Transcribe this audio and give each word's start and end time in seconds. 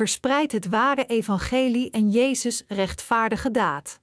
Verspreid 0.00 0.52
het 0.52 0.68
ware 0.68 1.06
evangelie 1.06 1.90
en 1.90 2.10
Jezus 2.10 2.64
rechtvaardige 2.66 3.50
daad. 3.50 4.00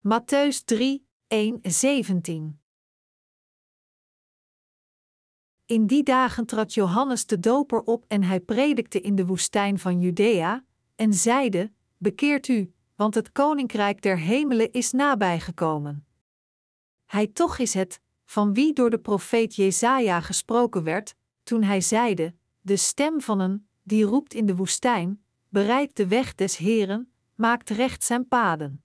Matthäus 0.00 0.64
3, 0.64 1.08
1, 1.26 1.58
17 1.62 2.60
In 5.66 5.86
die 5.86 6.02
dagen 6.02 6.46
trad 6.46 6.74
Johannes 6.74 7.26
de 7.26 7.40
Doper 7.40 7.82
op 7.82 8.04
en 8.08 8.22
hij 8.22 8.40
predikte 8.40 9.00
in 9.00 9.14
de 9.14 9.26
woestijn 9.26 9.78
van 9.78 10.00
Judea, 10.00 10.64
en 10.94 11.14
zeide: 11.14 11.72
Bekeert 11.96 12.48
u, 12.48 12.72
want 12.94 13.14
het 13.14 13.32
koninkrijk 13.32 14.02
der 14.02 14.18
hemelen 14.18 14.72
is 14.72 14.92
nabijgekomen. 14.92 16.06
Hij 17.04 17.26
toch 17.26 17.58
is 17.58 17.74
het, 17.74 18.00
van 18.24 18.54
wie 18.54 18.72
door 18.72 18.90
de 18.90 19.00
profeet 19.00 19.54
Jesaja 19.54 20.20
gesproken 20.20 20.82
werd, 20.82 21.16
toen 21.46 21.62
hij 21.62 21.80
zeide: 21.80 22.34
De 22.60 22.76
stem 22.76 23.20
van 23.20 23.40
een, 23.40 23.66
die 23.82 24.04
roept 24.04 24.34
in 24.34 24.46
de 24.46 24.56
woestijn: 24.56 25.22
Bereid 25.48 25.96
de 25.96 26.06
weg 26.06 26.34
des 26.34 26.56
Heren, 26.56 27.12
maakt 27.34 27.70
recht 27.70 28.04
zijn 28.04 28.28
paden. 28.28 28.82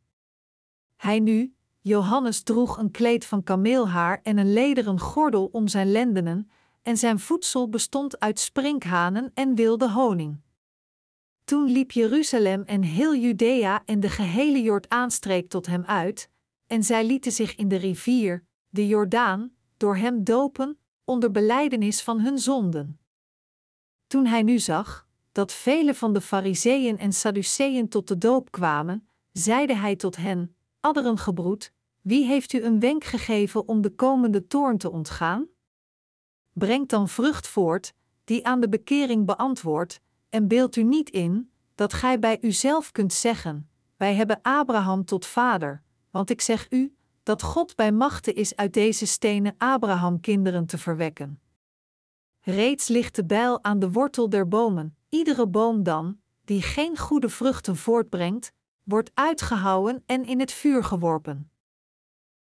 Hij 0.95 1.19
nu, 1.19 1.53
Johannes 1.79 2.43
droeg 2.43 2.77
een 2.77 2.91
kleed 2.91 3.25
van 3.25 3.43
kameelhaar 3.43 4.19
en 4.23 4.37
een 4.37 4.53
lederen 4.53 4.99
gordel 4.99 5.45
om 5.51 5.67
zijn 5.67 5.91
lendenen, 5.91 6.51
en 6.81 6.97
zijn 6.97 7.19
voedsel 7.19 7.69
bestond 7.69 8.19
uit 8.19 8.39
sprinkhanen 8.39 9.31
en 9.33 9.55
wilde 9.55 9.89
honing. 9.89 10.39
Toen 11.43 11.71
liep 11.71 11.91
Jeruzalem 11.91 12.63
en 12.63 12.81
heel 12.81 13.15
Judea 13.15 13.81
en 13.85 13.99
de 13.99 14.09
gehele 14.09 14.61
Jordaanstreek 14.61 15.49
tot 15.49 15.65
hem 15.65 15.83
uit, 15.83 16.29
en 16.67 16.83
zij 16.83 17.05
lieten 17.05 17.31
zich 17.31 17.55
in 17.55 17.67
de 17.67 17.75
rivier, 17.75 18.45
de 18.69 18.87
Jordaan, 18.87 19.51
door 19.77 19.95
hem 19.95 20.23
dopen, 20.23 20.77
onder 21.03 21.31
belijdenis 21.31 22.01
van 22.01 22.19
hun 22.19 22.39
zonden. 22.39 22.99
Toen 24.07 24.25
hij 24.25 24.43
nu 24.43 24.59
zag 24.59 25.07
dat 25.31 25.51
vele 25.51 25.95
van 25.95 26.13
de 26.13 26.21
Fariseeën 26.21 26.97
en 26.97 27.13
Sadduceeën 27.13 27.89
tot 27.89 28.07
de 28.07 28.17
doop 28.17 28.51
kwamen, 28.51 29.07
zeide 29.31 29.75
hij 29.75 29.95
tot 29.95 30.15
hen: 30.15 30.55
Adderengebroed, 30.79 31.73
wie 32.01 32.25
heeft 32.25 32.53
u 32.53 32.63
een 32.63 32.79
wenk 32.79 33.03
gegeven 33.03 33.67
om 33.67 33.81
de 33.81 33.95
komende 33.95 34.47
toorn 34.47 34.77
te 34.77 34.91
ontgaan? 34.91 35.47
Brengt 36.53 36.89
dan 36.89 37.09
vrucht 37.09 37.47
voort, 37.47 37.93
die 38.23 38.45
aan 38.45 38.59
de 38.59 38.69
bekering 38.69 39.25
beantwoordt, 39.25 40.01
en 40.29 40.47
beeld 40.47 40.75
u 40.75 40.83
niet 40.83 41.09
in 41.09 41.51
dat 41.75 41.93
gij 41.93 42.19
bij 42.19 42.37
uzelf 42.41 42.91
kunt 42.91 43.13
zeggen: 43.13 43.69
Wij 43.97 44.15
hebben 44.15 44.39
Abraham 44.41 45.05
tot 45.05 45.25
vader, 45.25 45.83
want 46.09 46.29
ik 46.29 46.41
zeg 46.41 46.71
u 46.71 46.95
dat 47.23 47.41
God 47.41 47.75
bij 47.75 47.91
machten 47.91 48.35
is 48.35 48.55
uit 48.55 48.73
deze 48.73 49.05
stenen 49.07 49.55
Abraham 49.57 50.19
kinderen 50.19 50.65
te 50.65 50.77
verwekken. 50.77 51.39
Reeds 52.39 52.87
ligt 52.87 53.15
de 53.15 53.25
bijl 53.25 53.63
aan 53.63 53.79
de 53.79 53.91
wortel 53.91 54.29
der 54.29 54.47
bomen, 54.47 54.95
iedere 55.09 55.47
boom 55.47 55.83
dan, 55.83 56.19
die 56.45 56.61
geen 56.61 56.97
goede 56.97 57.29
vruchten 57.29 57.75
voortbrengt, 57.75 58.53
wordt 58.83 59.11
uitgehouwen 59.13 60.03
en 60.05 60.25
in 60.25 60.39
het 60.39 60.51
vuur 60.51 60.83
geworpen. 60.83 61.51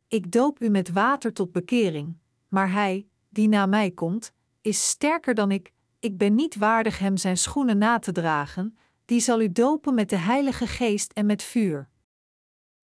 Ik 0.08 0.32
doop 0.32 0.62
u 0.62 0.70
met 0.70 0.92
water 0.92 1.34
tot 1.34 1.52
bekering, 1.52 2.18
maar 2.48 2.72
hij, 2.72 3.08
die 3.30 3.48
na 3.48 3.66
mij 3.66 3.92
komt, 3.92 4.32
is 4.62 4.90
sterker 4.90 5.34
dan 5.34 5.52
ik, 5.52 5.72
ik 6.00 6.18
ben 6.18 6.36
niet 6.36 6.56
waardig 6.56 7.00
hem 7.00 7.18
zijn 7.18 7.38
schoenen 7.38 7.78
na 7.78 8.00
te 8.00 8.12
dragen, 8.12 8.78
die 9.06 9.20
zal 9.20 9.42
u 9.42 9.52
dopen 9.52 9.94
met 9.94 10.10
de 10.10 10.18
Heilige 10.18 10.68
Geest 10.68 11.12
en 11.12 11.26
met 11.26 11.44
vuur. 11.44 11.90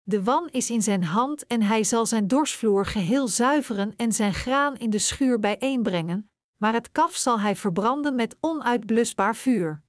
De 0.07 0.23
wan 0.23 0.49
is 0.51 0.69
in 0.69 0.81
zijn 0.81 1.03
hand 1.03 1.47
en 1.47 1.61
hij 1.61 1.83
zal 1.83 2.05
zijn 2.05 2.27
dorsvloer 2.27 2.85
geheel 2.85 3.27
zuiveren 3.27 3.95
en 3.95 4.11
zijn 4.11 4.33
graan 4.33 4.77
in 4.77 4.89
de 4.89 4.99
schuur 4.99 5.39
bijeenbrengen, 5.39 6.29
maar 6.57 6.73
het 6.73 6.91
kaf 6.91 7.15
zal 7.15 7.39
hij 7.39 7.55
verbranden 7.55 8.15
met 8.15 8.37
onuitblusbaar 8.39 9.35
vuur. 9.35 9.83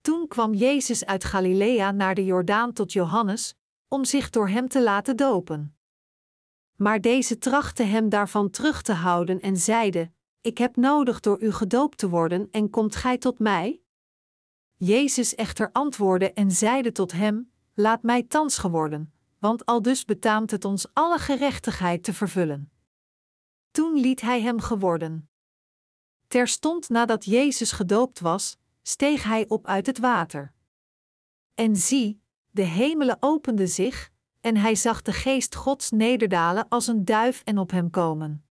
Toen 0.00 0.28
kwam 0.28 0.54
Jezus 0.54 1.04
uit 1.04 1.24
Galilea 1.24 1.90
naar 1.90 2.14
de 2.14 2.24
Jordaan 2.24 2.72
tot 2.72 2.92
Johannes, 2.92 3.54
om 3.88 4.04
zich 4.04 4.30
door 4.30 4.48
hem 4.48 4.68
te 4.68 4.82
laten 4.82 5.16
dopen. 5.16 5.76
Maar 6.76 7.00
deze 7.00 7.38
trachtte 7.38 7.82
hem 7.82 8.08
daarvan 8.08 8.50
terug 8.50 8.82
te 8.82 8.92
houden 8.92 9.40
en 9.40 9.56
zeide: 9.56 10.10
Ik 10.40 10.58
heb 10.58 10.76
nodig 10.76 11.20
door 11.20 11.42
u 11.42 11.52
gedoopt 11.52 11.98
te 11.98 12.08
worden 12.08 12.48
en 12.50 12.70
komt 12.70 12.96
gij 12.96 13.18
tot 13.18 13.38
mij? 13.38 13.80
Jezus 14.76 15.34
echter 15.34 15.72
antwoordde 15.72 16.32
en 16.32 16.50
zeide 16.50 16.92
tot 16.92 17.12
hem: 17.12 17.54
Laat 17.78 18.02
mij 18.02 18.22
thans 18.22 18.58
geworden, 18.58 19.12
want 19.38 19.66
aldus 19.66 20.04
betaamt 20.04 20.50
het 20.50 20.64
ons 20.64 20.86
alle 20.92 21.18
gerechtigheid 21.18 22.02
te 22.02 22.14
vervullen. 22.14 22.70
Toen 23.70 24.00
liet 24.00 24.20
hij 24.20 24.42
hem 24.42 24.60
geworden. 24.60 25.28
Terstond 26.26 26.88
nadat 26.88 27.24
Jezus 27.24 27.72
gedoopt 27.72 28.20
was, 28.20 28.56
steeg 28.82 29.22
hij 29.22 29.48
op 29.48 29.66
uit 29.66 29.86
het 29.86 29.98
water. 29.98 30.52
En 31.54 31.76
zie, 31.76 32.20
de 32.50 32.62
hemelen 32.62 33.16
openden 33.20 33.68
zich, 33.68 34.10
en 34.40 34.56
hij 34.56 34.74
zag 34.74 35.02
de 35.02 35.12
geest 35.12 35.54
Gods 35.54 35.90
nederdalen 35.90 36.68
als 36.68 36.86
een 36.86 37.04
duif 37.04 37.42
en 37.44 37.58
op 37.58 37.70
hem 37.70 37.90
komen. 37.90 38.44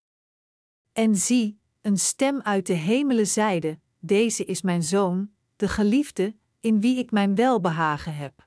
En 0.94 1.16
zie, 1.16 1.60
een 1.82 1.98
stem 1.98 2.42
uit 2.42 2.66
de 2.66 2.74
hemelen 2.74 3.28
zeide: 3.28 3.80
Deze 4.00 4.46
is 4.46 4.62
mijn 4.62 4.84
zoon, 4.84 5.32
de 5.56 5.68
geliefde, 5.68 6.36
in 6.60 6.82
wie 6.82 6.98
ik 6.98 7.12
mijn 7.12 7.36
welbehagen 7.36 8.16
heb. 8.16 8.45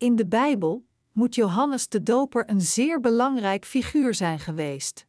In 0.00 0.16
de 0.16 0.26
Bijbel 0.26 0.86
moet 1.12 1.34
Johannes 1.34 1.88
de 1.88 2.02
Doper 2.02 2.50
een 2.50 2.60
zeer 2.60 3.00
belangrijk 3.00 3.64
figuur 3.64 4.14
zijn 4.14 4.38
geweest. 4.38 5.06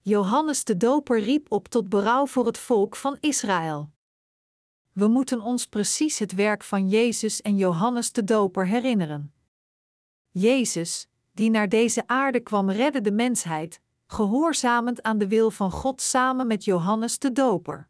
Johannes 0.00 0.64
de 0.64 0.76
Doper 0.76 1.20
riep 1.20 1.52
op 1.52 1.68
tot 1.68 1.88
berouw 1.88 2.26
voor 2.26 2.46
het 2.46 2.58
volk 2.58 2.96
van 2.96 3.16
Israël. 3.20 3.90
We 4.92 5.08
moeten 5.08 5.40
ons 5.40 5.66
precies 5.66 6.18
het 6.18 6.34
werk 6.34 6.62
van 6.62 6.88
Jezus 6.88 7.42
en 7.42 7.56
Johannes 7.56 8.12
de 8.12 8.24
Doper 8.24 8.66
herinneren. 8.66 9.32
Jezus, 10.30 11.08
die 11.32 11.50
naar 11.50 11.68
deze 11.68 12.06
aarde 12.06 12.40
kwam, 12.40 12.70
redde 12.70 13.00
de 13.00 13.12
mensheid, 13.12 13.80
gehoorzamend 14.06 15.02
aan 15.02 15.18
de 15.18 15.28
wil 15.28 15.50
van 15.50 15.70
God 15.70 16.00
samen 16.00 16.46
met 16.46 16.64
Johannes 16.64 17.18
de 17.18 17.32
Doper. 17.32 17.88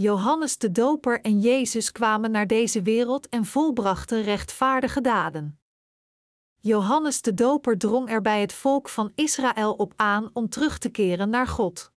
Johannes 0.00 0.58
de 0.58 0.70
Doper 0.70 1.20
en 1.20 1.40
Jezus 1.40 1.92
kwamen 1.92 2.30
naar 2.30 2.46
deze 2.46 2.82
wereld 2.82 3.28
en 3.28 3.44
volbrachten 3.44 4.22
rechtvaardige 4.22 5.00
daden. 5.00 5.60
Johannes 6.60 7.22
de 7.22 7.34
Doper 7.34 7.78
drong 7.78 8.10
er 8.10 8.20
bij 8.20 8.40
het 8.40 8.52
volk 8.52 8.88
van 8.88 9.12
Israël 9.14 9.72
op 9.72 9.92
aan 9.96 10.30
om 10.32 10.48
terug 10.48 10.78
te 10.78 10.88
keren 10.88 11.30
naar 11.30 11.46
God. 11.46 11.92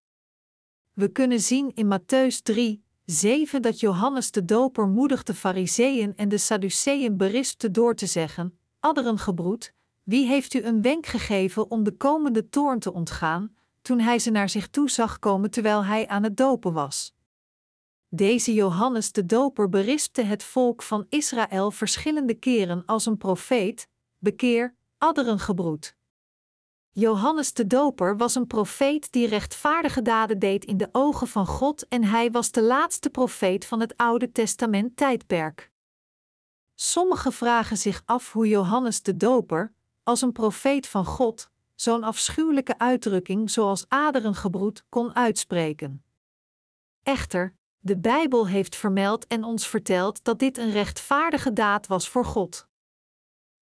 We 0.92 1.08
kunnen 1.08 1.40
zien 1.40 1.74
in 1.74 1.98
Matthäus 1.98 2.42
3, 2.42 2.84
7 3.04 3.62
dat 3.62 3.80
Johannes 3.80 4.30
de 4.30 4.44
Doper 4.44 4.88
moedig 4.88 5.22
de 5.22 5.34
Fariseeën 5.34 6.16
en 6.16 6.28
de 6.28 6.38
Sadduceeën 6.38 7.16
berispte 7.16 7.70
door 7.70 7.94
te 7.94 8.06
zeggen: 8.06 8.58
Adderengebroed, 8.78 9.74
wie 10.02 10.26
heeft 10.26 10.54
u 10.54 10.62
een 10.62 10.82
wenk 10.82 11.06
gegeven 11.06 11.70
om 11.70 11.84
de 11.84 11.96
komende 11.96 12.48
toorn 12.48 12.78
te 12.78 12.92
ontgaan, 12.92 13.54
toen 13.82 14.00
hij 14.00 14.18
ze 14.18 14.30
naar 14.30 14.48
zich 14.48 14.68
toe 14.68 14.90
zag 14.90 15.18
komen 15.18 15.50
terwijl 15.50 15.84
hij 15.84 16.08
aan 16.08 16.22
het 16.22 16.36
dopen 16.36 16.72
was? 16.72 17.18
Deze 18.12 18.54
Johannes 18.54 19.12
de 19.12 19.26
Doper 19.26 19.68
berispte 19.68 20.22
het 20.22 20.42
volk 20.42 20.82
van 20.82 21.06
Israël 21.08 21.70
verschillende 21.70 22.34
keren 22.34 22.82
als 22.86 23.06
een 23.06 23.16
profeet, 23.16 23.88
bekeer, 24.18 24.74
adderengebroed. 24.98 25.96
Johannes 26.90 27.52
de 27.52 27.66
Doper 27.66 28.16
was 28.16 28.34
een 28.34 28.46
profeet 28.46 29.12
die 29.12 29.26
rechtvaardige 29.26 30.02
daden 30.02 30.38
deed 30.38 30.64
in 30.64 30.76
de 30.76 30.88
ogen 30.92 31.28
van 31.28 31.46
God 31.46 31.88
en 31.88 32.04
hij 32.04 32.30
was 32.30 32.50
de 32.50 32.62
laatste 32.62 33.10
profeet 33.10 33.66
van 33.66 33.80
het 33.80 33.96
Oude 33.96 34.32
Testament 34.32 34.96
tijdperk. 34.96 35.70
Sommigen 36.74 37.32
vragen 37.32 37.76
zich 37.76 38.02
af 38.04 38.32
hoe 38.32 38.48
Johannes 38.48 39.02
de 39.02 39.16
Doper, 39.16 39.74
als 40.02 40.22
een 40.22 40.32
profeet 40.32 40.86
van 40.86 41.04
God, 41.04 41.50
zo'n 41.74 42.04
afschuwelijke 42.04 42.78
uitdrukking 42.78 43.50
zoals 43.50 43.84
aderengebroed 43.88 44.84
kon 44.88 45.14
uitspreken. 45.14 46.04
Echter, 47.02 47.58
de 47.82 47.98
Bijbel 47.98 48.46
heeft 48.48 48.76
vermeld 48.76 49.26
en 49.26 49.44
ons 49.44 49.66
verteld 49.66 50.24
dat 50.24 50.38
dit 50.38 50.58
een 50.58 50.70
rechtvaardige 50.70 51.52
daad 51.52 51.86
was 51.86 52.08
voor 52.08 52.24
God. 52.24 52.68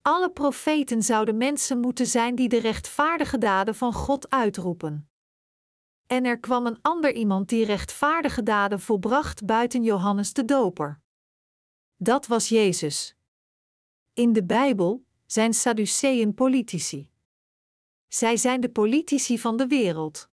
Alle 0.02 0.32
profeten 0.32 1.04
zouden 1.04 1.38
mensen 1.38 1.80
moeten 1.80 2.08
zijn 2.08 2.36
die 2.36 2.50
de 2.50 2.60
rechtvaardige 2.60 3.38
daden 3.38 3.76
van 3.76 3.94
God 3.94 4.30
uitroepen. 4.30 5.10
En 6.08 6.26
er 6.26 6.40
kwam 6.40 6.66
een 6.66 6.82
ander 6.82 7.14
iemand 7.14 7.50
die 7.50 7.66
rechtvaardige 7.66 8.44
daden 8.44 8.80
volbracht 8.80 9.46
buiten 9.46 9.84
Johannes 9.84 10.34
de 10.34 10.46
Doper. 10.46 11.02
Dat 11.96 12.28
was 12.28 12.50
Jezus. 12.50 13.16
In 14.14 14.34
de 14.34 14.44
Bijbel 14.44 15.06
zijn 15.26 15.54
Sadduceeën 15.54 16.34
politici. 16.34 17.10
Zij 18.08 18.38
zijn 18.38 18.62
de 18.62 18.70
politici 18.70 19.40
van 19.40 19.58
de 19.58 19.68
wereld. 19.68 20.30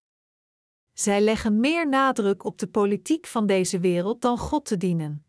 Zij 0.94 1.20
leggen 1.20 1.60
meer 1.60 1.88
nadruk 1.88 2.44
op 2.44 2.58
de 2.58 2.66
politiek 2.66 3.26
van 3.26 3.46
deze 3.46 3.78
wereld 3.78 4.20
dan 4.20 4.38
God 4.38 4.64
te 4.64 4.76
dienen. 4.76 5.26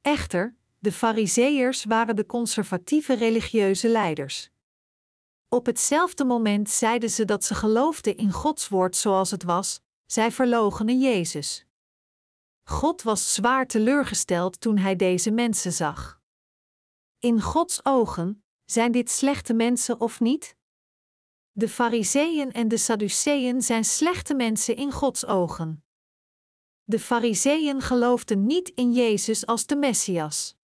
Echter, 0.00 0.56
de 0.78 0.92
Fariseërs 0.92 1.84
waren 1.84 2.16
de 2.16 2.26
conservatieve 2.26 3.14
religieuze 3.14 3.88
leiders. 3.88 4.50
Op 5.48 5.66
hetzelfde 5.66 6.24
moment 6.24 6.70
zeiden 6.70 7.10
ze 7.10 7.24
dat 7.24 7.44
ze 7.44 7.54
geloofden 7.54 8.16
in 8.16 8.32
Gods 8.32 8.68
woord 8.68 8.96
zoals 8.96 9.30
het 9.30 9.42
was, 9.42 9.80
zij 10.06 10.30
verloochenen 10.32 11.00
Jezus. 11.00 11.66
God 12.64 13.02
was 13.02 13.34
zwaar 13.34 13.66
teleurgesteld 13.66 14.60
toen 14.60 14.78
hij 14.78 14.96
deze 14.96 15.30
mensen 15.30 15.72
zag. 15.72 16.20
In 17.18 17.40
Gods 17.40 17.84
ogen 17.84 18.44
zijn 18.64 18.92
dit 18.92 19.10
slechte 19.10 19.54
mensen 19.54 20.00
of 20.00 20.20
niet? 20.20 20.56
De 21.54 21.68
Fariseeën 21.68 22.52
en 22.52 22.68
de 22.68 22.76
Sadduceeën 22.76 23.62
zijn 23.62 23.84
slechte 23.84 24.34
mensen 24.34 24.76
in 24.76 24.92
Gods 24.92 25.26
ogen. 25.26 25.84
De 26.84 26.98
Fariseeën 26.98 27.80
geloofden 27.80 28.46
niet 28.46 28.68
in 28.68 28.92
Jezus 28.92 29.46
als 29.46 29.66
de 29.66 29.76
Messias. 29.76 30.56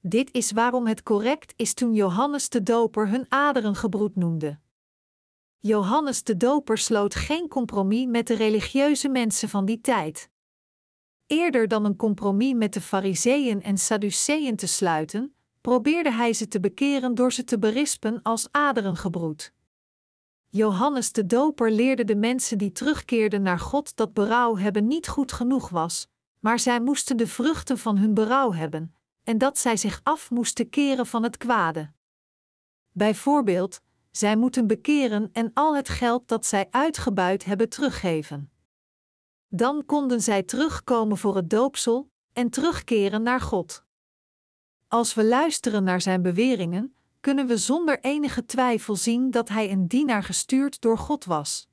Dit 0.00 0.32
is 0.32 0.52
waarom 0.52 0.86
het 0.86 1.02
correct 1.02 1.52
is 1.56 1.74
toen 1.74 1.94
Johannes 1.94 2.48
de 2.48 2.62
Doper 2.62 3.08
hun 3.08 3.26
aderengebroed 3.28 4.16
noemde. 4.16 4.58
Johannes 5.58 6.22
de 6.22 6.36
Doper 6.36 6.78
sloot 6.78 7.14
geen 7.14 7.48
compromis 7.48 8.06
met 8.06 8.26
de 8.26 8.34
religieuze 8.34 9.08
mensen 9.08 9.48
van 9.48 9.64
die 9.64 9.80
tijd. 9.80 10.30
Eerder 11.26 11.68
dan 11.68 11.84
een 11.84 11.96
compromis 11.96 12.54
met 12.54 12.72
de 12.72 12.80
Fariseeën 12.80 13.62
en 13.62 13.78
Sadduceeën 13.78 14.56
te 14.56 14.66
sluiten, 14.66 15.34
probeerde 15.60 16.12
hij 16.12 16.32
ze 16.32 16.48
te 16.48 16.60
bekeren 16.60 17.14
door 17.14 17.32
ze 17.32 17.44
te 17.44 17.58
berispen 17.58 18.22
als 18.22 18.48
aderengebroed. 18.50 19.52
Johannes 20.52 21.12
de 21.12 21.26
Doper 21.26 21.70
leerde 21.70 22.04
de 22.04 22.16
mensen 22.16 22.58
die 22.58 22.72
terugkeerden 22.72 23.42
naar 23.42 23.58
God 23.58 23.96
dat 23.96 24.12
berouw 24.12 24.56
hebben 24.56 24.86
niet 24.86 25.08
goed 25.08 25.32
genoeg 25.32 25.68
was, 25.68 26.08
maar 26.38 26.58
zij 26.58 26.80
moesten 26.80 27.16
de 27.16 27.26
vruchten 27.26 27.78
van 27.78 27.98
hun 27.98 28.14
berouw 28.14 28.52
hebben, 28.52 28.94
en 29.24 29.38
dat 29.38 29.58
zij 29.58 29.76
zich 29.76 30.00
af 30.02 30.30
moesten 30.30 30.68
keren 30.68 31.06
van 31.06 31.22
het 31.22 31.36
kwade. 31.36 31.92
Bijvoorbeeld, 32.92 33.80
zij 34.10 34.36
moeten 34.36 34.66
bekeren 34.66 35.28
en 35.32 35.50
al 35.54 35.76
het 35.76 35.88
geld 35.88 36.28
dat 36.28 36.46
zij 36.46 36.66
uitgebuit 36.70 37.44
hebben 37.44 37.68
teruggeven. 37.68 38.50
Dan 39.48 39.84
konden 39.86 40.20
zij 40.20 40.42
terugkomen 40.42 41.18
voor 41.18 41.36
het 41.36 41.50
doopsel 41.50 42.10
en 42.32 42.50
terugkeren 42.50 43.22
naar 43.22 43.40
God. 43.40 43.84
Als 44.88 45.14
we 45.14 45.24
luisteren 45.24 45.84
naar 45.84 46.00
zijn 46.00 46.22
beweringen, 46.22 46.94
kunnen 47.20 47.46
we 47.46 47.56
zonder 47.56 48.00
enige 48.00 48.44
twijfel 48.44 48.96
zien 48.96 49.30
dat 49.30 49.48
hij 49.48 49.70
een 49.70 49.88
dienaar 49.88 50.22
gestuurd 50.22 50.80
door 50.80 50.98
God 50.98 51.24
was. 51.24 51.68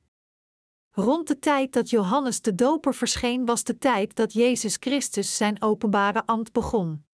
Rond 0.91 1.27
de 1.27 1.39
tijd 1.39 1.73
dat 1.73 1.89
Johannes 1.89 2.41
de 2.41 2.55
Doper 2.55 2.93
verscheen, 2.93 3.45
was 3.45 3.63
de 3.63 3.77
tijd 3.77 4.15
dat 4.15 4.33
Jezus 4.33 4.77
Christus 4.79 5.37
zijn 5.37 5.61
openbare 5.61 6.25
ambt 6.25 6.51
begon. 6.51 7.05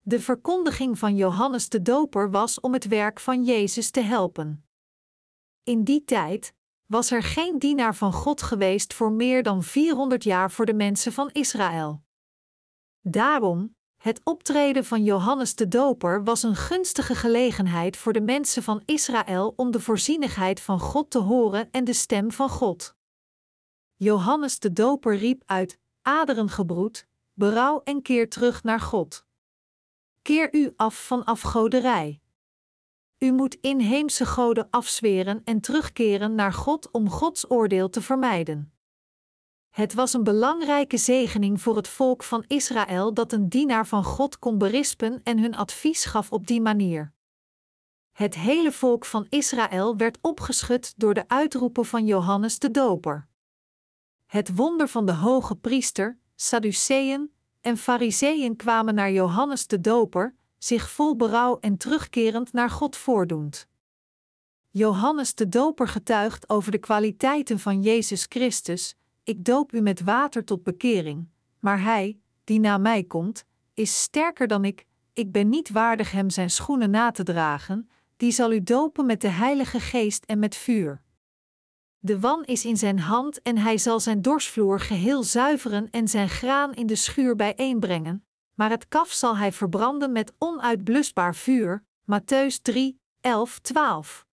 De 0.00 0.20
verkondiging 0.20 0.98
van 0.98 1.16
Johannes 1.16 1.68
de 1.68 1.82
Doper 1.82 2.30
was 2.30 2.60
om 2.60 2.72
het 2.72 2.86
werk 2.88 3.20
van 3.20 3.44
Jezus 3.44 3.90
te 3.90 4.00
helpen. 4.00 4.68
In 5.62 5.84
die 5.84 6.04
tijd 6.04 6.54
was 6.86 7.10
er 7.10 7.22
geen 7.22 7.58
dienaar 7.58 7.94
van 7.94 8.12
God 8.12 8.42
geweest 8.42 8.94
voor 8.94 9.12
meer 9.12 9.42
dan 9.42 9.62
400 9.62 10.24
jaar 10.24 10.50
voor 10.50 10.66
de 10.66 10.74
mensen 10.74 11.12
van 11.12 11.30
Israël. 11.32 12.02
Daarom, 13.00 13.76
het 13.98 14.20
optreden 14.24 14.84
van 14.84 15.04
Johannes 15.04 15.54
de 15.54 15.68
Doper 15.68 16.24
was 16.24 16.42
een 16.42 16.56
gunstige 16.56 17.14
gelegenheid 17.14 17.96
voor 17.96 18.12
de 18.12 18.20
mensen 18.20 18.62
van 18.62 18.82
Israël 18.84 19.52
om 19.56 19.70
de 19.70 19.80
voorzienigheid 19.80 20.60
van 20.60 20.80
God 20.80 21.10
te 21.10 21.18
horen 21.18 21.68
en 21.70 21.84
de 21.84 21.92
stem 21.92 22.32
van 22.32 22.48
God. 22.48 22.96
Johannes 23.96 24.58
de 24.58 24.72
Doper 24.72 25.16
riep 25.16 25.42
uit: 25.46 25.78
Aderengebroed, 26.02 27.06
berouw 27.32 27.80
en 27.84 28.02
keer 28.02 28.28
terug 28.28 28.62
naar 28.62 28.80
God. 28.80 29.26
Keer 30.22 30.54
u 30.54 30.72
af 30.76 31.06
van 31.06 31.24
afgoderij. 31.24 32.20
U 33.18 33.32
moet 33.32 33.54
inheemse 33.54 34.26
goden 34.26 34.70
afzweren 34.70 35.40
en 35.44 35.60
terugkeren 35.60 36.34
naar 36.34 36.52
God 36.52 36.90
om 36.90 37.10
Gods 37.10 37.50
oordeel 37.50 37.90
te 37.90 38.02
vermijden. 38.02 38.72
Het 39.78 39.94
was 39.94 40.12
een 40.12 40.24
belangrijke 40.24 40.96
zegening 40.96 41.60
voor 41.60 41.76
het 41.76 41.88
volk 41.88 42.22
van 42.22 42.44
Israël 42.46 43.14
dat 43.14 43.32
een 43.32 43.48
dienaar 43.48 43.86
van 43.86 44.04
God 44.04 44.38
kon 44.38 44.58
berispen 44.58 45.20
en 45.22 45.38
hun 45.38 45.54
advies 45.54 46.04
gaf 46.04 46.32
op 46.32 46.46
die 46.46 46.60
manier. 46.60 47.12
Het 48.12 48.34
hele 48.34 48.72
volk 48.72 49.04
van 49.04 49.26
Israël 49.28 49.96
werd 49.96 50.18
opgeschud 50.20 50.94
door 50.96 51.14
de 51.14 51.28
uitroepen 51.28 51.84
van 51.84 52.06
Johannes 52.06 52.58
de 52.58 52.70
Doper. 52.70 53.28
Het 54.26 54.54
wonder 54.54 54.88
van 54.88 55.06
de 55.06 55.12
hoge 55.12 55.56
priester, 55.56 56.18
Sadduceeën 56.34 57.32
en 57.60 57.76
Fariseeën 57.76 58.56
kwamen 58.56 58.94
naar 58.94 59.10
Johannes 59.10 59.66
de 59.66 59.80
Doper, 59.80 60.34
zich 60.56 60.90
vol 60.90 61.16
berouw 61.16 61.58
en 61.60 61.76
terugkerend 61.76 62.52
naar 62.52 62.70
God 62.70 62.96
voordoend. 62.96 63.68
Johannes 64.68 65.34
de 65.34 65.48
Doper 65.48 65.88
getuigt 65.88 66.48
over 66.48 66.70
de 66.70 66.78
kwaliteiten 66.78 67.58
van 67.58 67.82
Jezus 67.82 68.26
Christus, 68.28 68.96
ik 69.28 69.44
doop 69.44 69.72
u 69.72 69.80
met 69.80 70.00
water 70.00 70.44
tot 70.44 70.62
bekering, 70.62 71.28
maar 71.60 71.82
hij, 71.82 72.18
die 72.44 72.60
na 72.60 72.78
mij 72.78 73.04
komt, 73.04 73.44
is 73.74 74.02
sterker 74.02 74.46
dan 74.46 74.64
ik, 74.64 74.86
ik 75.12 75.32
ben 75.32 75.48
niet 75.48 75.70
waardig 75.70 76.12
hem 76.12 76.30
zijn 76.30 76.50
schoenen 76.50 76.90
na 76.90 77.10
te 77.10 77.22
dragen, 77.22 77.88
die 78.16 78.30
zal 78.30 78.52
u 78.52 78.62
dopen 78.62 79.06
met 79.06 79.20
de 79.20 79.28
Heilige 79.28 79.80
Geest 79.80 80.24
en 80.24 80.38
met 80.38 80.56
vuur. 80.56 81.02
De 81.98 82.20
wan 82.20 82.44
is 82.44 82.64
in 82.64 82.76
zijn 82.76 82.98
hand 82.98 83.42
en 83.42 83.58
hij 83.58 83.78
zal 83.78 84.00
zijn 84.00 84.22
dorsvloer 84.22 84.80
geheel 84.80 85.22
zuiveren 85.22 85.90
en 85.90 86.08
zijn 86.08 86.28
graan 86.28 86.74
in 86.74 86.86
de 86.86 86.96
schuur 86.96 87.36
bijeenbrengen, 87.36 88.24
maar 88.54 88.70
het 88.70 88.88
kaf 88.88 89.10
zal 89.10 89.36
hij 89.36 89.52
verbranden 89.52 90.12
met 90.12 90.32
onuitblusbaar 90.38 91.34
vuur. 91.34 91.84
Matthäus 92.04 92.62
3, 92.62 93.00
11, 93.20 93.58
12. 93.58 94.26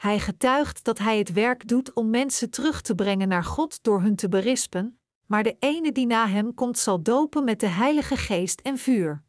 Hij 0.00 0.18
getuigt 0.18 0.84
dat 0.84 0.98
hij 0.98 1.18
het 1.18 1.32
werk 1.32 1.68
doet 1.68 1.92
om 1.92 2.10
mensen 2.10 2.50
terug 2.50 2.80
te 2.80 2.94
brengen 2.94 3.28
naar 3.28 3.44
God 3.44 3.82
door 3.82 4.00
hun 4.02 4.16
te 4.16 4.28
berispen, 4.28 4.98
maar 5.26 5.42
de 5.42 5.56
ene 5.58 5.92
die 5.92 6.06
na 6.06 6.26
hem 6.26 6.54
komt 6.54 6.78
zal 6.78 7.02
dopen 7.02 7.44
met 7.44 7.60
de 7.60 7.66
Heilige 7.66 8.16
Geest 8.16 8.60
en 8.60 8.78
vuur. 8.78 9.22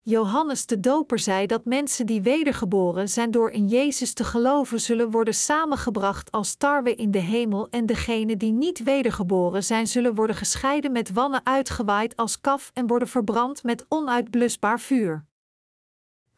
Johannes 0.00 0.66
de 0.66 0.80
Doper 0.80 1.18
zei 1.18 1.46
dat 1.46 1.64
mensen 1.64 2.06
die 2.06 2.22
wedergeboren 2.22 3.08
zijn 3.08 3.30
door 3.30 3.50
in 3.50 3.68
Jezus 3.68 4.12
te 4.12 4.24
geloven 4.24 4.80
zullen 4.80 5.10
worden 5.10 5.34
samengebracht 5.34 6.30
als 6.30 6.54
tarwe 6.54 6.94
in 6.94 7.10
de 7.10 7.18
hemel 7.18 7.68
en 7.70 7.86
degenen 7.86 8.38
die 8.38 8.52
niet 8.52 8.82
wedergeboren 8.82 9.64
zijn 9.64 9.86
zullen 9.86 10.14
worden 10.14 10.36
gescheiden 10.36 10.92
met 10.92 11.12
wannen 11.12 11.46
uitgewaaid 11.46 12.16
als 12.16 12.40
kaf 12.40 12.70
en 12.74 12.86
worden 12.86 13.08
verbrand 13.08 13.62
met 13.62 13.86
onuitblusbaar 13.88 14.80
vuur. 14.80 15.27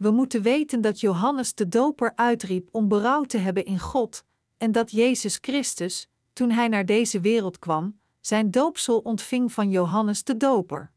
We 0.00 0.10
moeten 0.10 0.42
weten 0.42 0.80
dat 0.80 1.00
Johannes 1.00 1.54
de 1.54 1.68
Doper 1.68 2.12
uitriep 2.14 2.68
om 2.72 2.88
berouw 2.88 3.22
te 3.22 3.38
hebben 3.38 3.64
in 3.64 3.78
God, 3.78 4.24
en 4.56 4.72
dat 4.72 4.90
Jezus 4.90 5.38
Christus, 5.40 6.08
toen 6.32 6.50
hij 6.50 6.68
naar 6.68 6.86
deze 6.86 7.20
wereld 7.20 7.58
kwam, 7.58 8.00
zijn 8.20 8.50
doopsel 8.50 8.98
ontving 8.98 9.52
van 9.52 9.70
Johannes 9.70 10.24
de 10.24 10.36
Doper. 10.36 10.92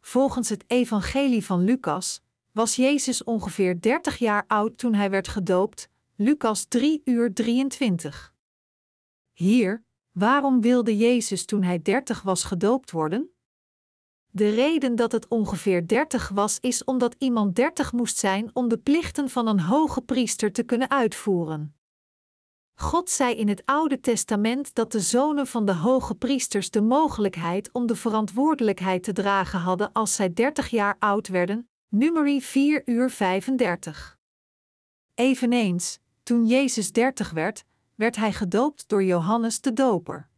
Volgens 0.00 0.48
het 0.48 0.64
Evangelie 0.66 1.44
van 1.44 1.64
Lucas 1.64 2.22
was 2.52 2.76
Jezus 2.76 3.24
ongeveer 3.24 3.80
30 3.80 4.16
jaar 4.16 4.44
oud 4.46 4.78
toen 4.78 4.94
hij 4.94 5.10
werd 5.10 5.28
gedoopt, 5.28 5.88
Lucas 6.16 6.64
3 6.64 7.00
uur 7.04 7.34
23. 7.34 8.34
Hier, 9.32 9.84
waarom 10.12 10.60
wilde 10.60 10.96
Jezus 10.96 11.44
toen 11.44 11.62
hij 11.62 11.82
30 11.82 12.22
was 12.22 12.44
gedoopt 12.44 12.90
worden? 12.90 13.30
De 14.30 14.48
reden 14.48 14.96
dat 14.96 15.12
het 15.12 15.28
ongeveer 15.28 15.86
30 15.86 16.28
was, 16.28 16.58
is 16.60 16.84
omdat 16.84 17.14
iemand 17.18 17.56
30 17.56 17.92
moest 17.92 18.18
zijn 18.18 18.50
om 18.52 18.68
de 18.68 18.78
plichten 18.78 19.30
van 19.30 19.46
een 19.46 19.60
hoge 19.60 20.00
priester 20.00 20.52
te 20.52 20.62
kunnen 20.62 20.90
uitvoeren. 20.90 21.74
God 22.74 23.10
zei 23.10 23.34
in 23.34 23.48
het 23.48 23.62
Oude 23.64 24.00
Testament 24.00 24.74
dat 24.74 24.92
de 24.92 25.00
zonen 25.00 25.46
van 25.46 25.64
de 25.64 25.74
hoge 25.74 26.14
priesters 26.14 26.70
de 26.70 26.80
mogelijkheid 26.80 27.72
om 27.72 27.86
de 27.86 27.96
verantwoordelijkheid 27.96 29.02
te 29.02 29.12
dragen 29.12 29.58
hadden 29.58 29.92
als 29.92 30.14
zij 30.14 30.32
30 30.32 30.68
jaar 30.68 30.96
oud 30.98 31.28
werden, 31.28 31.68
Numeri 31.88 32.42
4 32.42 32.82
uur 32.84 33.10
35. 33.10 34.18
Eveneens, 35.14 35.98
toen 36.22 36.46
Jezus 36.46 36.92
30 36.92 37.30
werd, 37.30 37.64
werd 37.94 38.16
hij 38.16 38.32
gedoopt 38.32 38.88
door 38.88 39.04
Johannes 39.04 39.60
de 39.60 39.72
Doper. 39.72 40.29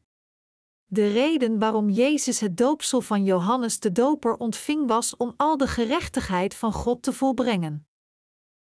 De 0.92 1.08
reden 1.08 1.58
waarom 1.58 1.90
Jezus 1.90 2.40
het 2.40 2.56
doopsel 2.56 3.00
van 3.00 3.24
Johannes 3.24 3.80
de 3.80 3.92
Doper 3.92 4.36
ontving 4.36 4.86
was 4.86 5.16
om 5.16 5.34
al 5.36 5.56
de 5.56 5.66
gerechtigheid 5.66 6.54
van 6.54 6.72
God 6.72 7.02
te 7.02 7.12
volbrengen. 7.12 7.86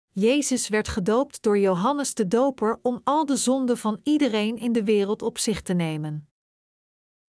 Jezus 0.08 0.68
werd 0.68 0.88
gedoopt 0.88 1.42
door 1.42 1.58
Johannes 1.58 2.14
de 2.14 2.28
Doper 2.28 2.78
om 2.82 3.00
al 3.04 3.26
de 3.26 3.36
zonden 3.36 3.78
van 3.78 4.00
iedereen 4.02 4.56
in 4.56 4.72
de 4.72 4.84
wereld 4.84 5.22
op 5.22 5.38
zich 5.38 5.62
te 5.62 5.72
nemen. 5.72 6.28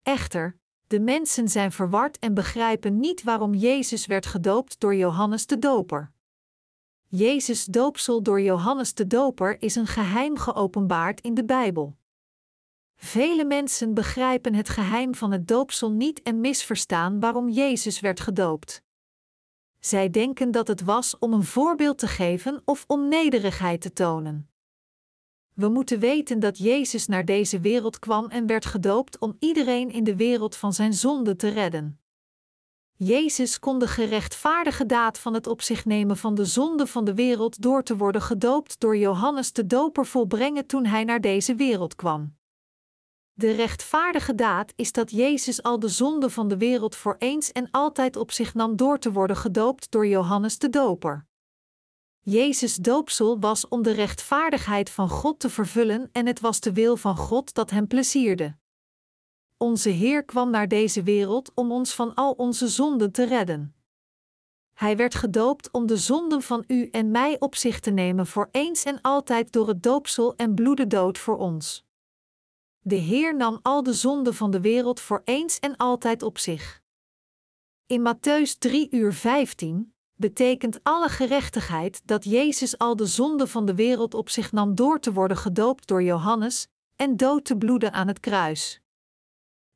Echter, 0.02 0.58
de 0.86 1.00
mensen 1.00 1.48
zijn 1.48 1.72
verward 1.72 2.18
en 2.18 2.34
begrijpen 2.34 3.00
niet 3.00 3.22
waarom 3.22 3.54
Jezus 3.54 4.06
werd 4.06 4.26
gedoopt 4.26 4.80
door 4.80 4.94
Johannes 4.94 5.46
de 5.46 5.58
Doper. 5.58 6.12
Jezus' 7.08 7.64
doopsel 7.64 8.22
door 8.22 8.40
Johannes 8.40 8.94
de 8.94 9.06
Doper 9.06 9.62
is 9.62 9.74
een 9.74 9.86
geheim 9.86 10.36
geopenbaard 10.36 11.20
in 11.20 11.34
de 11.34 11.44
Bijbel. 11.44 11.96
Vele 13.04 13.44
mensen 13.44 13.94
begrijpen 13.94 14.54
het 14.54 14.68
geheim 14.68 15.14
van 15.14 15.32
het 15.32 15.48
doopsel 15.48 15.90
niet 15.90 16.22
en 16.22 16.40
misverstaan 16.40 17.20
waarom 17.20 17.48
Jezus 17.48 18.00
werd 18.00 18.20
gedoopt. 18.20 18.82
Zij 19.80 20.10
denken 20.10 20.50
dat 20.50 20.68
het 20.68 20.82
was 20.82 21.18
om 21.18 21.32
een 21.32 21.44
voorbeeld 21.44 21.98
te 21.98 22.06
geven 22.06 22.62
of 22.64 22.84
om 22.86 23.08
nederigheid 23.08 23.80
te 23.80 23.92
tonen. 23.92 24.50
We 25.54 25.68
moeten 25.68 25.98
weten 25.98 26.40
dat 26.40 26.58
Jezus 26.58 27.06
naar 27.06 27.24
deze 27.24 27.60
wereld 27.60 27.98
kwam 27.98 28.26
en 28.26 28.46
werd 28.46 28.64
gedoopt 28.64 29.18
om 29.18 29.36
iedereen 29.38 29.90
in 29.90 30.04
de 30.04 30.16
wereld 30.16 30.56
van 30.56 30.72
zijn 30.72 30.92
zonde 30.92 31.36
te 31.36 31.48
redden. 31.48 32.00
Jezus 32.96 33.58
kon 33.58 33.78
de 33.78 33.88
gerechtvaardige 33.88 34.86
daad 34.86 35.18
van 35.18 35.34
het 35.34 35.46
op 35.46 35.62
zich 35.62 35.84
nemen 35.84 36.16
van 36.16 36.34
de 36.34 36.44
zonde 36.44 36.86
van 36.86 37.04
de 37.04 37.14
wereld 37.14 37.62
door 37.62 37.82
te 37.82 37.96
worden 37.96 38.22
gedoopt 38.22 38.80
door 38.80 38.96
Johannes 38.96 39.52
de 39.52 39.66
Doper 39.66 40.06
volbrengen 40.06 40.66
toen 40.66 40.86
hij 40.86 41.04
naar 41.04 41.20
deze 41.20 41.54
wereld 41.54 41.94
kwam. 41.94 42.40
De 43.34 43.50
rechtvaardige 43.50 44.34
daad 44.34 44.72
is 44.76 44.92
dat 44.92 45.10
Jezus 45.10 45.62
al 45.62 45.78
de 45.78 45.88
zonde 45.88 46.30
van 46.30 46.48
de 46.48 46.56
wereld 46.56 46.96
voor 46.96 47.16
eens 47.18 47.52
en 47.52 47.68
altijd 47.70 48.16
op 48.16 48.30
zich 48.30 48.54
nam 48.54 48.76
door 48.76 48.98
te 48.98 49.12
worden 49.12 49.36
gedoopt 49.36 49.90
door 49.90 50.06
Johannes 50.06 50.58
de 50.58 50.68
Doper. 50.68 51.26
Jezus' 52.20 52.76
doopsel 52.76 53.40
was 53.40 53.68
om 53.68 53.82
de 53.82 53.92
rechtvaardigheid 53.92 54.90
van 54.90 55.08
God 55.08 55.38
te 55.38 55.50
vervullen 55.50 56.08
en 56.12 56.26
het 56.26 56.40
was 56.40 56.60
de 56.60 56.72
wil 56.72 56.96
van 56.96 57.16
God 57.16 57.54
dat 57.54 57.70
hem 57.70 57.86
plezierde. 57.86 58.56
Onze 59.56 59.88
Heer 59.88 60.24
kwam 60.24 60.50
naar 60.50 60.68
deze 60.68 61.02
wereld 61.02 61.52
om 61.54 61.72
ons 61.72 61.94
van 61.94 62.14
al 62.14 62.32
onze 62.32 62.68
zonden 62.68 63.12
te 63.12 63.24
redden. 63.24 63.74
Hij 64.72 64.96
werd 64.96 65.14
gedoopt 65.14 65.70
om 65.70 65.86
de 65.86 65.96
zonden 65.96 66.42
van 66.42 66.64
u 66.66 66.88
en 66.88 67.10
mij 67.10 67.36
op 67.40 67.54
zich 67.54 67.80
te 67.80 67.90
nemen 67.90 68.26
voor 68.26 68.48
eens 68.50 68.84
en 68.84 69.00
altijd 69.00 69.52
door 69.52 69.68
het 69.68 69.82
doopsel 69.82 70.36
en 70.36 70.54
bloede 70.54 70.86
dood 70.86 71.18
voor 71.18 71.36
ons. 71.36 71.84
De 72.84 72.94
Heer 72.94 73.36
nam 73.36 73.58
al 73.62 73.82
de 73.82 73.92
zonden 73.92 74.34
van 74.34 74.50
de 74.50 74.60
wereld 74.60 75.00
voor 75.00 75.22
eens 75.24 75.58
en 75.58 75.76
altijd 75.76 76.22
op 76.22 76.38
zich. 76.38 76.82
In 77.86 78.14
Matthäus 78.14 78.58
3 78.58 78.88
uur 78.90 79.12
15 79.12 79.94
betekent 80.14 80.80
alle 80.82 81.08
gerechtigheid 81.08 82.02
dat 82.04 82.24
Jezus 82.24 82.78
al 82.78 82.96
de 82.96 83.06
zonden 83.06 83.48
van 83.48 83.66
de 83.66 83.74
wereld 83.74 84.14
op 84.14 84.28
zich 84.28 84.52
nam 84.52 84.74
door 84.74 85.00
te 85.00 85.12
worden 85.12 85.36
gedoopt 85.36 85.88
door 85.88 86.02
Johannes 86.02 86.68
en 86.96 87.16
dood 87.16 87.44
te 87.44 87.56
bloeden 87.56 87.92
aan 87.92 88.06
het 88.06 88.20
kruis. 88.20 88.80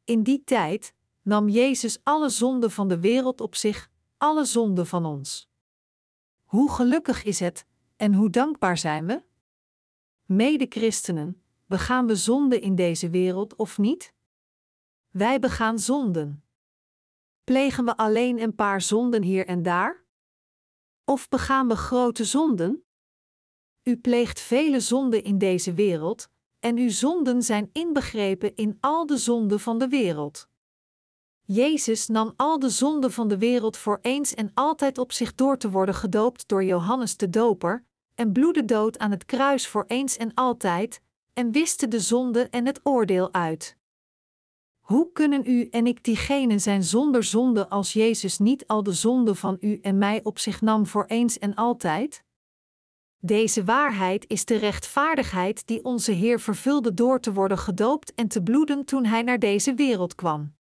In 0.05 0.23
die 0.23 0.45
tijd 0.45 0.95
nam 1.23 1.49
Jezus 1.49 1.99
alle 2.03 2.29
zonden 2.29 2.71
van 2.71 2.89
de 2.89 3.01
wereld 3.01 3.41
op 3.41 3.55
zich, 3.55 3.91
alle 4.17 4.45
zonden 4.45 4.87
van 4.87 5.05
ons. 5.05 5.49
Hoe 6.45 6.71
gelukkig 6.71 7.25
is 7.25 7.41
het 7.41 7.67
en 7.97 8.15
hoe 8.15 8.31
dankbaar 8.31 8.79
zijn 8.79 9.07
we? 9.07 9.23
Mede-christenen, 10.25 11.43
begaan 11.67 12.07
we 12.07 12.17
zonde 12.17 12.61
in 12.61 12.75
deze 12.75 13.11
wereld 13.11 13.57
of 13.57 13.79
niet? 13.79 14.15
Wij 15.11 15.39
begaan 15.39 15.79
zonden. 15.79 16.45
Plegen 17.45 17.85
we 17.85 17.97
alleen 17.97 18.41
een 18.41 18.55
paar 18.55 18.81
zonden 18.81 19.23
hier 19.23 19.47
en 19.47 19.63
daar? 19.63 20.05
Of 21.05 21.29
begaan 21.29 21.69
we 21.69 21.77
grote 21.77 22.25
zonden? 22.25 22.85
U 23.83 23.97
pleegt 23.97 24.41
vele 24.41 24.81
zonden 24.81 25.25
in 25.25 25.39
deze 25.39 25.75
wereld, 25.75 26.29
en 26.59 26.77
uw 26.77 26.91
zonden 26.91 27.43
zijn 27.43 27.71
inbegrepen 27.73 28.55
in 28.55 28.77
al 28.81 29.07
de 29.07 29.17
zonden 29.17 29.61
van 29.61 29.79
de 29.79 29.89
wereld. 29.89 30.49
Jezus 31.43 32.07
nam 32.07 32.33
al 32.37 32.59
de 32.59 32.71
zonden 32.71 33.13
van 33.13 33.29
de 33.29 33.39
wereld 33.39 33.77
voor 33.77 33.99
eens 34.03 34.35
en 34.35 34.51
altijd 34.55 34.99
op 34.99 35.13
zich 35.13 35.35
door 35.35 35.59
te 35.59 35.71
worden 35.71 35.95
gedoopt 35.95 36.49
door 36.49 36.65
Johannes 36.65 37.17
de 37.17 37.31
Doper, 37.31 37.85
en 38.15 38.33
bloedde 38.33 38.65
dood 38.65 38.99
aan 38.99 39.11
het 39.11 39.25
kruis 39.25 39.69
voor 39.69 39.85
eens 39.87 40.17
en 40.17 40.35
altijd, 40.35 41.01
en 41.37 41.53
wiste 41.53 41.89
de 41.89 42.01
zonde 42.01 42.49
en 42.49 42.67
het 42.67 42.81
oordeel 42.83 43.33
uit. 43.33 43.77
Hoe 44.79 45.13
kunnen 45.13 45.43
u 45.47 45.69
en 45.69 45.87
ik 45.87 46.05
diegenen 46.05 46.61
zijn 46.61 46.85
zonder 46.85 47.25
zonde 47.25 47.69
als 47.69 47.93
Jezus 47.93 48.39
niet 48.39 48.67
al 48.67 48.83
de 48.83 48.93
zonde 48.93 49.35
van 49.35 49.57
u 49.61 49.79
en 49.83 49.99
mij 49.99 50.21
op 50.23 50.39
zich 50.39 50.61
nam 50.61 50.87
voor 50.87 51.05
eens 51.05 51.39
en 51.39 51.55
altijd? 51.55 52.25
Deze 53.19 53.65
waarheid 53.65 54.25
is 54.29 54.45
de 54.45 54.57
rechtvaardigheid 54.57 55.67
die 55.67 55.85
onze 55.85 56.13
Heer 56.13 56.41
vervulde 56.41 56.95
door 56.95 57.21
te 57.21 57.33
worden 57.33 57.59
gedoopt 57.59 58.15
en 58.15 58.29
te 58.29 58.43
bloeden 58.43 58.85
toen 58.85 59.05
Hij 59.05 59.23
naar 59.23 59.39
deze 59.39 59.75
wereld 59.75 60.15
kwam. 60.15 60.55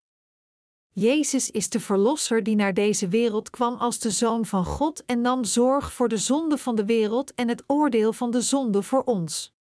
Jezus 0.90 1.50
is 1.50 1.68
de 1.68 1.80
Verlosser 1.80 2.42
die 2.42 2.56
naar 2.56 2.74
deze 2.74 3.08
wereld 3.08 3.50
kwam 3.50 3.74
als 3.74 3.98
de 3.98 4.10
Zoon 4.10 4.46
van 4.46 4.64
God 4.64 5.04
en 5.04 5.20
nam 5.20 5.44
zorg 5.44 5.92
voor 5.92 6.08
de 6.08 6.18
zonde 6.18 6.58
van 6.58 6.76
de 6.76 6.84
wereld 6.84 7.34
en 7.34 7.48
het 7.48 7.64
oordeel 7.66 8.12
van 8.12 8.30
de 8.30 8.40
zonde 8.40 8.82
voor 8.82 9.02
ons 9.02 9.54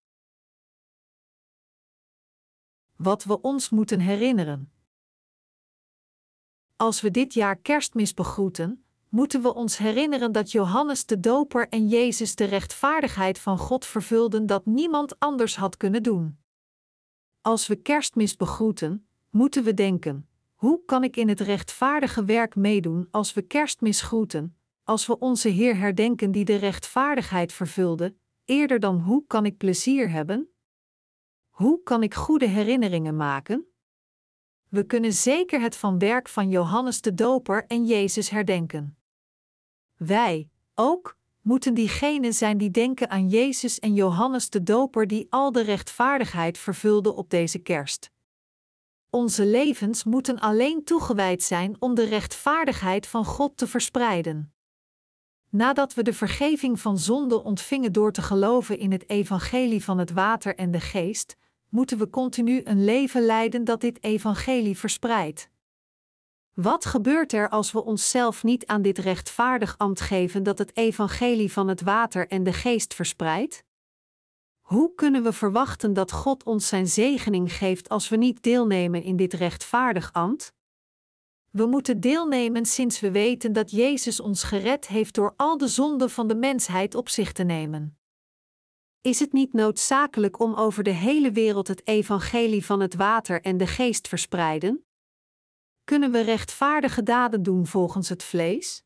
wat 2.95 3.23
we 3.23 3.41
ons 3.41 3.69
moeten 3.69 3.99
herinneren. 3.99 4.71
Als 6.75 7.01
we 7.01 7.11
dit 7.11 7.33
jaar 7.33 7.55
kerstmis 7.55 8.13
begroeten, 8.13 8.85
moeten 9.09 9.41
we 9.41 9.53
ons 9.53 9.77
herinneren 9.77 10.31
dat 10.31 10.51
Johannes 10.51 11.05
de 11.05 11.19
Doper 11.19 11.69
en 11.69 11.87
Jezus 11.87 12.35
de 12.35 12.43
rechtvaardigheid 12.43 13.39
van 13.39 13.57
God 13.57 13.85
vervulden 13.85 14.45
dat 14.45 14.65
niemand 14.65 15.19
anders 15.19 15.55
had 15.55 15.77
kunnen 15.77 16.03
doen. 16.03 16.37
Als 17.41 17.67
we 17.67 17.75
kerstmis 17.75 18.35
begroeten, 18.35 19.07
moeten 19.29 19.63
we 19.63 19.73
denken: 19.73 20.29
hoe 20.55 20.85
kan 20.85 21.03
ik 21.03 21.15
in 21.15 21.29
het 21.29 21.39
rechtvaardige 21.39 22.25
werk 22.25 22.55
meedoen 22.55 23.07
als 23.11 23.33
we 23.33 23.41
kerstmis 23.41 24.01
groeten, 24.01 24.57
als 24.83 25.07
we 25.07 25.19
onze 25.19 25.49
Heer 25.49 25.77
herdenken 25.77 26.31
die 26.31 26.45
de 26.45 26.55
rechtvaardigheid 26.55 27.53
vervulde, 27.53 28.15
eerder 28.45 28.79
dan 28.79 28.99
hoe 28.99 29.23
kan 29.27 29.45
ik 29.45 29.57
plezier 29.57 30.09
hebben? 30.09 30.54
Hoe 31.55 31.83
kan 31.83 32.03
ik 32.03 32.13
goede 32.13 32.47
herinneringen 32.47 33.15
maken? 33.15 33.65
We 34.69 34.85
kunnen 34.85 35.13
zeker 35.13 35.61
het 35.61 35.75
van 35.75 35.99
werk 35.99 36.29
van 36.29 36.49
Johannes 36.49 37.01
de 37.01 37.13
Doper 37.13 37.65
en 37.67 37.85
Jezus 37.85 38.29
herdenken. 38.29 38.97
Wij, 39.95 40.49
ook, 40.73 41.17
moeten 41.41 41.73
diegenen 41.73 42.33
zijn 42.33 42.57
die 42.57 42.71
denken 42.71 43.09
aan 43.09 43.29
Jezus 43.29 43.79
en 43.79 43.93
Johannes 43.93 44.49
de 44.49 44.63
Doper 44.63 45.07
die 45.07 45.27
al 45.29 45.51
de 45.51 45.61
rechtvaardigheid 45.61 46.57
vervulden 46.57 47.15
op 47.15 47.29
deze 47.29 47.59
kerst. 47.59 48.11
Onze 49.09 49.45
levens 49.45 50.03
moeten 50.03 50.39
alleen 50.39 50.83
toegewijd 50.83 51.43
zijn 51.43 51.75
om 51.79 51.95
de 51.95 52.05
rechtvaardigheid 52.05 53.07
van 53.07 53.25
God 53.25 53.57
te 53.57 53.67
verspreiden. 53.67 54.53
Nadat 55.49 55.93
we 55.93 56.03
de 56.03 56.13
vergeving 56.13 56.79
van 56.79 56.97
zonde 56.97 57.43
ontvingen 57.43 57.91
door 57.91 58.11
te 58.11 58.21
geloven 58.21 58.77
in 58.77 58.91
het 58.91 59.09
evangelie 59.09 59.83
van 59.83 59.97
het 59.97 60.11
water 60.11 60.55
en 60.55 60.71
de 60.71 60.79
geest, 60.79 61.37
moeten 61.75 61.97
we 61.97 62.09
continu 62.09 62.61
een 62.63 62.83
leven 62.83 63.25
leiden 63.25 63.63
dat 63.63 63.81
dit 63.81 64.03
evangelie 64.03 64.77
verspreidt. 64.77 65.49
Wat 66.53 66.85
gebeurt 66.85 67.33
er 67.33 67.49
als 67.49 67.71
we 67.71 67.83
onszelf 67.83 68.43
niet 68.43 68.65
aan 68.65 68.81
dit 68.81 68.97
rechtvaardig 68.97 69.77
ambt 69.77 70.01
geven 70.01 70.43
dat 70.43 70.57
het 70.57 70.77
evangelie 70.77 71.51
van 71.51 71.67
het 71.67 71.81
water 71.81 72.27
en 72.27 72.43
de 72.43 72.53
geest 72.53 72.93
verspreidt? 72.93 73.63
Hoe 74.61 74.95
kunnen 74.95 75.23
we 75.23 75.33
verwachten 75.33 75.93
dat 75.93 76.11
God 76.11 76.43
ons 76.43 76.67
zijn 76.67 76.87
zegening 76.87 77.53
geeft 77.53 77.89
als 77.89 78.09
we 78.09 78.15
niet 78.15 78.43
deelnemen 78.43 79.03
in 79.03 79.15
dit 79.15 79.33
rechtvaardig 79.33 80.13
ambt? 80.13 80.53
We 81.51 81.65
moeten 81.65 81.99
deelnemen 81.99 82.65
sinds 82.65 82.99
we 82.99 83.11
weten 83.11 83.53
dat 83.53 83.71
Jezus 83.71 84.19
ons 84.19 84.43
gered 84.43 84.87
heeft 84.87 85.13
door 85.13 85.33
al 85.37 85.57
de 85.57 85.67
zonden 85.67 86.09
van 86.09 86.27
de 86.27 86.35
mensheid 86.35 86.95
op 86.95 87.09
zich 87.09 87.31
te 87.31 87.43
nemen. 87.43 87.97
Is 89.05 89.19
het 89.19 89.33
niet 89.33 89.53
noodzakelijk 89.53 90.39
om 90.39 90.53
over 90.53 90.83
de 90.83 90.91
hele 90.91 91.31
wereld 91.31 91.67
het 91.67 91.87
evangelie 91.87 92.65
van 92.65 92.79
het 92.79 92.95
water 92.95 93.41
en 93.41 93.57
de 93.57 93.67
geest 93.67 94.07
verspreiden? 94.07 94.85
Kunnen 95.83 96.11
we 96.11 96.19
rechtvaardige 96.19 97.03
daden 97.03 97.43
doen 97.43 97.67
volgens 97.67 98.09
het 98.09 98.23
vlees? 98.23 98.83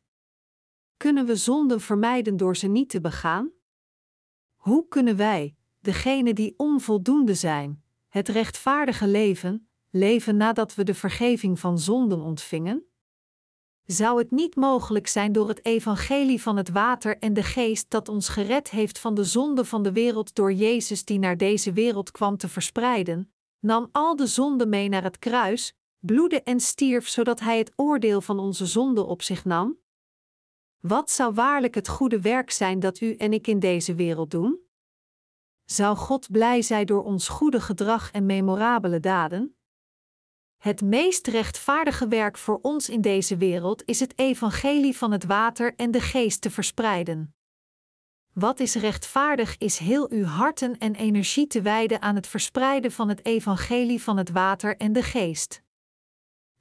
Kunnen 0.96 1.26
we 1.26 1.36
zonden 1.36 1.80
vermijden 1.80 2.36
door 2.36 2.56
ze 2.56 2.66
niet 2.66 2.88
te 2.88 3.00
begaan? 3.00 3.50
Hoe 4.56 4.88
kunnen 4.88 5.16
wij, 5.16 5.56
degenen 5.78 6.34
die 6.34 6.54
onvoldoende 6.56 7.34
zijn, 7.34 7.84
het 8.08 8.28
rechtvaardige 8.28 9.06
leven, 9.06 9.68
leven 9.90 10.36
nadat 10.36 10.74
we 10.74 10.84
de 10.84 10.94
vergeving 10.94 11.58
van 11.58 11.78
zonden 11.78 12.20
ontvingen? 12.20 12.89
Zou 13.90 14.18
het 14.18 14.30
niet 14.30 14.56
mogelijk 14.56 15.06
zijn 15.06 15.32
door 15.32 15.48
het 15.48 15.64
evangelie 15.64 16.42
van 16.42 16.56
het 16.56 16.70
water 16.70 17.18
en 17.18 17.34
de 17.34 17.42
geest 17.42 17.90
dat 17.90 18.08
ons 18.08 18.28
gered 18.28 18.70
heeft 18.70 18.98
van 18.98 19.14
de 19.14 19.24
zonde 19.24 19.64
van 19.64 19.82
de 19.82 19.92
wereld 19.92 20.34
door 20.34 20.52
Jezus 20.52 21.04
die 21.04 21.18
naar 21.18 21.36
deze 21.36 21.72
wereld 21.72 22.10
kwam 22.10 22.36
te 22.36 22.48
verspreiden, 22.48 23.32
nam 23.58 23.88
al 23.92 24.16
de 24.16 24.26
zonde 24.26 24.66
mee 24.66 24.88
naar 24.88 25.02
het 25.02 25.18
kruis, 25.18 25.74
bloedde 25.98 26.42
en 26.42 26.60
stierf 26.60 27.08
zodat 27.08 27.40
hij 27.40 27.58
het 27.58 27.72
oordeel 27.76 28.20
van 28.20 28.38
onze 28.38 28.66
zonde 28.66 29.04
op 29.04 29.22
zich 29.22 29.44
nam? 29.44 29.78
Wat 30.80 31.10
zou 31.10 31.34
waarlijk 31.34 31.74
het 31.74 31.88
goede 31.88 32.20
werk 32.20 32.50
zijn 32.50 32.80
dat 32.80 33.00
u 33.00 33.14
en 33.14 33.32
ik 33.32 33.46
in 33.46 33.58
deze 33.58 33.94
wereld 33.94 34.30
doen? 34.30 34.60
Zou 35.64 35.96
God 35.96 36.30
blij 36.30 36.62
zijn 36.62 36.86
door 36.86 37.04
ons 37.04 37.28
goede 37.28 37.60
gedrag 37.60 38.10
en 38.10 38.26
memorabele 38.26 39.00
daden? 39.00 39.59
Het 40.60 40.82
meest 40.82 41.26
rechtvaardige 41.26 42.08
werk 42.08 42.38
voor 42.38 42.58
ons 42.62 42.88
in 42.88 43.00
deze 43.00 43.36
wereld 43.36 43.82
is 43.84 44.00
het 44.00 44.18
evangelie 44.18 44.96
van 44.96 45.12
het 45.12 45.24
water 45.24 45.74
en 45.76 45.90
de 45.90 46.00
geest 46.00 46.40
te 46.40 46.50
verspreiden. 46.50 47.34
Wat 48.32 48.60
is 48.60 48.74
rechtvaardig 48.74 49.58
is 49.58 49.78
heel 49.78 50.10
uw 50.10 50.24
harten 50.24 50.78
en 50.78 50.94
energie 50.94 51.46
te 51.46 51.62
wijden 51.62 52.02
aan 52.02 52.14
het 52.14 52.26
verspreiden 52.26 52.92
van 52.92 53.08
het 53.08 53.24
evangelie 53.24 54.02
van 54.02 54.16
het 54.16 54.30
water 54.30 54.76
en 54.76 54.92
de 54.92 55.02
geest. 55.02 55.62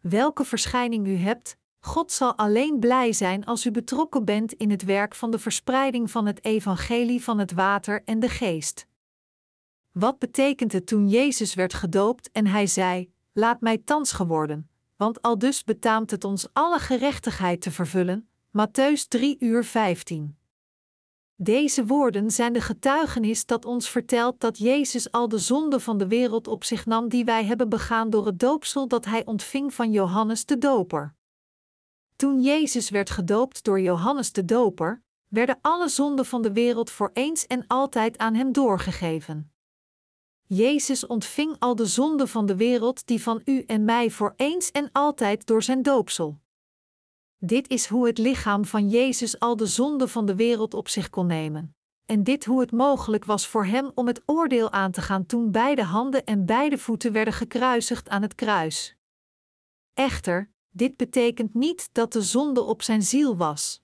Welke 0.01 0.45
verschijning 0.45 1.07
u 1.07 1.15
hebt, 1.15 1.57
God 1.79 2.11
zal 2.11 2.35
alleen 2.35 2.79
blij 2.79 3.13
zijn 3.13 3.45
als 3.45 3.65
u 3.65 3.71
betrokken 3.71 4.25
bent 4.25 4.53
in 4.53 4.71
het 4.71 4.83
werk 4.83 5.15
van 5.15 5.31
de 5.31 5.39
verspreiding 5.39 6.11
van 6.11 6.25
het 6.25 6.45
evangelie 6.45 7.23
van 7.23 7.39
het 7.39 7.51
water 7.51 8.03
en 8.05 8.19
de 8.19 8.29
geest. 8.29 8.87
Wat 9.91 10.19
betekent 10.19 10.71
het 10.71 10.87
toen 10.87 11.09
Jezus 11.09 11.53
werd 11.53 11.73
gedoopt 11.73 12.31
en 12.31 12.47
hij 12.47 12.67
zei: 12.67 13.11
Laat 13.39 13.61
mij 13.61 13.77
thans 13.77 14.11
geworden, 14.11 14.69
want 14.95 15.21
al 15.21 15.37
dus 15.37 15.63
betaamt 15.63 16.11
het 16.11 16.23
ons 16.23 16.47
alle 16.53 16.79
gerechtigheid 16.79 17.61
te 17.61 17.71
vervullen. 17.71 18.29
Matthäus 18.57 19.07
3 19.07 19.35
uur 19.39 19.63
15. 19.63 20.37
Deze 21.35 21.85
woorden 21.85 22.31
zijn 22.31 22.53
de 22.53 22.61
getuigenis 22.61 23.45
dat 23.45 23.65
ons 23.65 23.89
vertelt 23.89 24.39
dat 24.39 24.57
Jezus 24.57 25.11
al 25.11 25.27
de 25.27 25.37
zonde 25.37 25.79
van 25.79 25.97
de 25.97 26.07
wereld 26.07 26.47
op 26.47 26.63
zich 26.63 26.85
nam 26.85 27.09
die 27.09 27.25
wij 27.25 27.45
hebben 27.45 27.69
begaan 27.69 28.09
door 28.09 28.25
het 28.25 28.39
doopsel 28.39 28.87
dat 28.87 29.05
hij 29.05 29.25
ontving 29.25 29.73
van 29.73 29.91
Johannes 29.91 30.45
de 30.45 30.57
Doper. 30.57 31.15
Toen 32.15 32.41
Jezus 32.41 32.89
werd 32.89 33.09
gedoopt 33.09 33.63
door 33.63 33.81
Johannes 33.81 34.31
de 34.31 34.45
Doper, 34.45 35.03
werden 35.27 35.57
alle 35.61 35.87
zonden 35.87 36.25
van 36.25 36.41
de 36.41 36.51
wereld 36.51 36.89
voor 36.89 37.09
eens 37.13 37.47
en 37.47 37.67
altijd 37.67 38.17
aan 38.17 38.33
hem 38.33 38.51
doorgegeven. 38.51 39.51
Jezus 40.53 41.05
ontving 41.05 41.55
al 41.59 41.75
de 41.75 41.85
zonden 41.85 42.27
van 42.27 42.45
de 42.45 42.55
wereld 42.55 43.07
die 43.07 43.21
van 43.21 43.41
u 43.45 43.63
en 43.67 43.85
mij 43.85 44.11
voor 44.11 44.33
eens 44.35 44.71
en 44.71 44.89
altijd 44.91 45.45
door 45.45 45.63
zijn 45.63 45.81
doopsel. 45.81 46.39
Dit 47.37 47.69
is 47.69 47.87
hoe 47.87 48.07
het 48.07 48.17
lichaam 48.17 48.65
van 48.65 48.89
Jezus 48.89 49.39
al 49.39 49.55
de 49.55 49.65
zonden 49.65 50.09
van 50.09 50.25
de 50.25 50.35
wereld 50.35 50.73
op 50.73 50.87
zich 50.87 51.09
kon 51.09 51.27
nemen. 51.27 51.75
En 52.05 52.23
dit 52.23 52.45
hoe 52.45 52.59
het 52.59 52.71
mogelijk 52.71 53.25
was 53.25 53.47
voor 53.47 53.65
hem 53.65 53.91
om 53.95 54.07
het 54.07 54.21
oordeel 54.25 54.71
aan 54.71 54.91
te 54.91 55.01
gaan 55.01 55.25
toen 55.25 55.51
beide 55.51 55.83
handen 55.83 56.25
en 56.25 56.45
beide 56.45 56.77
voeten 56.77 57.11
werden 57.11 57.33
gekruisigd 57.33 58.09
aan 58.09 58.21
het 58.21 58.35
kruis. 58.35 58.95
Echter, 59.93 60.51
dit 60.69 60.97
betekent 60.97 61.53
niet 61.53 61.89
dat 61.91 62.13
de 62.13 62.21
zonde 62.21 62.61
op 62.61 62.81
zijn 62.81 63.03
ziel 63.03 63.37
was. 63.37 63.81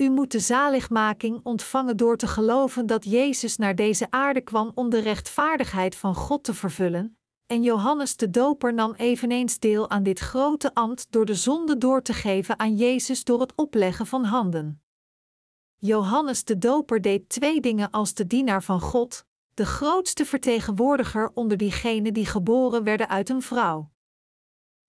U 0.00 0.10
moet 0.10 0.32
de 0.32 0.40
zaligmaking 0.40 1.40
ontvangen 1.42 1.96
door 1.96 2.16
te 2.16 2.26
geloven 2.26 2.86
dat 2.86 3.04
Jezus 3.04 3.56
naar 3.56 3.74
deze 3.74 4.06
aarde 4.10 4.40
kwam 4.40 4.72
om 4.74 4.90
de 4.90 4.98
rechtvaardigheid 4.98 5.96
van 5.96 6.14
God 6.14 6.44
te 6.44 6.54
vervullen, 6.54 7.18
en 7.46 7.62
Johannes 7.62 8.16
de 8.16 8.30
Doper 8.30 8.74
nam 8.74 8.94
eveneens 8.94 9.58
deel 9.58 9.90
aan 9.90 10.02
dit 10.02 10.18
grote 10.18 10.74
ambt 10.74 11.06
door 11.10 11.24
de 11.24 11.34
zonde 11.34 11.78
door 11.78 12.02
te 12.02 12.12
geven 12.12 12.58
aan 12.58 12.76
Jezus 12.76 13.24
door 13.24 13.40
het 13.40 13.52
opleggen 13.54 14.06
van 14.06 14.24
handen. 14.24 14.82
Johannes 15.76 16.44
de 16.44 16.58
Doper 16.58 17.00
deed 17.00 17.28
twee 17.28 17.60
dingen 17.60 17.90
als 17.90 18.14
de 18.14 18.26
dienaar 18.26 18.62
van 18.62 18.80
God, 18.80 19.24
de 19.54 19.66
grootste 19.66 20.24
vertegenwoordiger 20.24 21.30
onder 21.34 21.56
diegenen 21.56 22.14
die 22.14 22.26
geboren 22.26 22.84
werden 22.84 23.08
uit 23.08 23.28
een 23.28 23.42
vrouw. 23.42 23.90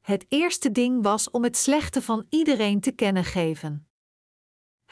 Het 0.01 0.25
eerste 0.29 0.71
ding 0.71 1.03
was 1.03 1.29
om 1.29 1.43
het 1.43 1.57
slechte 1.57 2.01
van 2.01 2.25
iedereen 2.29 2.79
te 2.79 2.91
kennen 2.91 3.23
geven. 3.23 3.90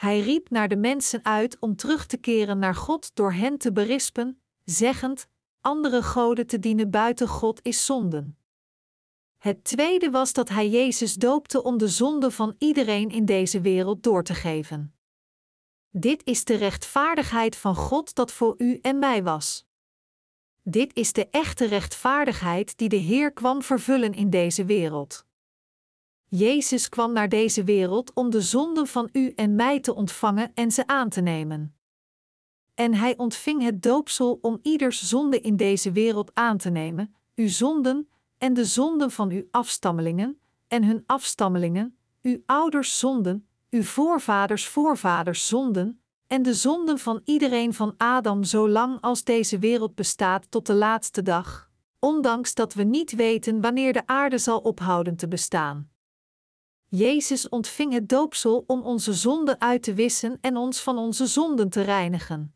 Hij 0.00 0.20
riep 0.20 0.50
naar 0.50 0.68
de 0.68 0.76
mensen 0.76 1.24
uit 1.24 1.56
om 1.58 1.76
terug 1.76 2.06
te 2.06 2.16
keren 2.16 2.58
naar 2.58 2.74
God 2.74 3.10
door 3.14 3.32
hen 3.32 3.58
te 3.58 3.72
berispen, 3.72 4.40
zeggend: 4.64 5.28
andere 5.60 6.02
goden 6.02 6.46
te 6.46 6.58
dienen 6.58 6.90
buiten 6.90 7.28
God 7.28 7.60
is 7.62 7.84
zonden. 7.84 8.38
Het 9.38 9.64
tweede 9.64 10.10
was 10.10 10.32
dat 10.32 10.48
hij 10.48 10.68
Jezus 10.68 11.14
doopte 11.14 11.62
om 11.62 11.78
de 11.78 11.88
zonde 11.88 12.30
van 12.30 12.54
iedereen 12.58 13.10
in 13.10 13.24
deze 13.24 13.60
wereld 13.60 14.02
door 14.02 14.22
te 14.22 14.34
geven. 14.34 14.94
Dit 15.90 16.24
is 16.24 16.44
de 16.44 16.54
rechtvaardigheid 16.54 17.56
van 17.56 17.74
God 17.74 18.14
dat 18.14 18.32
voor 18.32 18.54
u 18.58 18.78
en 18.82 18.98
mij 18.98 19.22
was. 19.22 19.66
Dit 20.62 20.94
is 20.94 21.12
de 21.12 21.28
echte 21.30 21.64
rechtvaardigheid 21.64 22.78
die 22.78 22.88
de 22.88 22.96
Heer 22.96 23.32
kwam 23.32 23.62
vervullen 23.62 24.14
in 24.14 24.30
deze 24.30 24.64
wereld. 24.64 25.28
Jezus 26.30 26.88
kwam 26.88 27.12
naar 27.12 27.28
deze 27.28 27.64
wereld 27.64 28.12
om 28.14 28.30
de 28.30 28.40
zonden 28.40 28.86
van 28.86 29.08
u 29.12 29.32
en 29.36 29.54
mij 29.54 29.80
te 29.80 29.94
ontvangen 29.94 30.50
en 30.54 30.70
ze 30.70 30.86
aan 30.86 31.08
te 31.08 31.20
nemen. 31.20 31.74
En 32.74 32.94
hij 32.94 33.16
ontving 33.16 33.62
het 33.62 33.82
doopsel 33.82 34.38
om 34.42 34.58
ieders 34.62 35.08
zonde 35.08 35.40
in 35.40 35.56
deze 35.56 35.92
wereld 35.92 36.30
aan 36.34 36.56
te 36.56 36.70
nemen, 36.70 37.14
uw 37.34 37.48
zonden 37.48 38.08
en 38.38 38.54
de 38.54 38.64
zonden 38.64 39.10
van 39.10 39.30
uw 39.30 39.44
afstammelingen 39.50 40.40
en 40.68 40.84
hun 40.84 41.02
afstammelingen, 41.06 41.96
uw 42.22 42.42
ouders 42.46 42.98
zonden, 42.98 43.48
uw 43.70 43.82
voorvaders 43.82 44.66
voorvaders 44.66 45.48
zonden 45.48 46.02
en 46.26 46.42
de 46.42 46.54
zonden 46.54 46.98
van 46.98 47.20
iedereen 47.24 47.74
van 47.74 47.94
Adam 47.96 48.44
zolang 48.44 49.00
als 49.00 49.24
deze 49.24 49.58
wereld 49.58 49.94
bestaat 49.94 50.50
tot 50.50 50.66
de 50.66 50.74
laatste 50.74 51.22
dag, 51.22 51.70
ondanks 51.98 52.54
dat 52.54 52.74
we 52.74 52.82
niet 52.82 53.12
weten 53.12 53.60
wanneer 53.60 53.92
de 53.92 54.06
aarde 54.06 54.38
zal 54.38 54.58
ophouden 54.58 55.16
te 55.16 55.28
bestaan. 55.28 55.89
Jezus 56.92 57.48
ontving 57.48 57.92
het 57.92 58.08
doopsel 58.08 58.64
om 58.66 58.82
onze 58.82 59.12
zonden 59.12 59.60
uit 59.60 59.82
te 59.82 59.94
wissen 59.94 60.38
en 60.40 60.56
ons 60.56 60.80
van 60.80 60.98
onze 60.98 61.26
zonden 61.26 61.68
te 61.68 61.80
reinigen. 61.80 62.54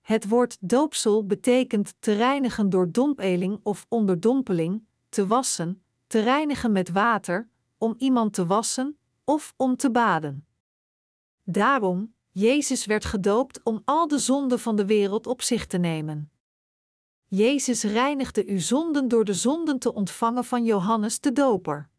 Het 0.00 0.28
woord 0.28 0.56
doopsel 0.60 1.26
betekent 1.26 1.94
te 1.98 2.12
reinigen 2.12 2.70
door 2.70 2.90
dompeling 2.90 3.60
of 3.62 3.86
onderdompeling, 3.88 4.84
te 5.08 5.26
wassen, 5.26 5.82
te 6.06 6.20
reinigen 6.20 6.72
met 6.72 6.90
water, 6.90 7.48
om 7.78 7.94
iemand 7.98 8.32
te 8.32 8.46
wassen 8.46 8.98
of 9.24 9.54
om 9.56 9.76
te 9.76 9.90
baden. 9.90 10.46
Daarom, 11.42 12.14
Jezus 12.30 12.86
werd 12.86 13.04
gedoopt 13.04 13.62
om 13.62 13.82
al 13.84 14.08
de 14.08 14.18
zonden 14.18 14.58
van 14.58 14.76
de 14.76 14.86
wereld 14.86 15.26
op 15.26 15.42
zich 15.42 15.66
te 15.66 15.78
nemen. 15.78 16.30
Jezus 17.26 17.82
reinigde 17.82 18.46
uw 18.46 18.60
zonden 18.60 19.08
door 19.08 19.24
de 19.24 19.34
zonden 19.34 19.78
te 19.78 19.94
ontvangen 19.94 20.44
van 20.44 20.64
Johannes 20.64 21.20
de 21.20 21.32
Doper. 21.32 21.90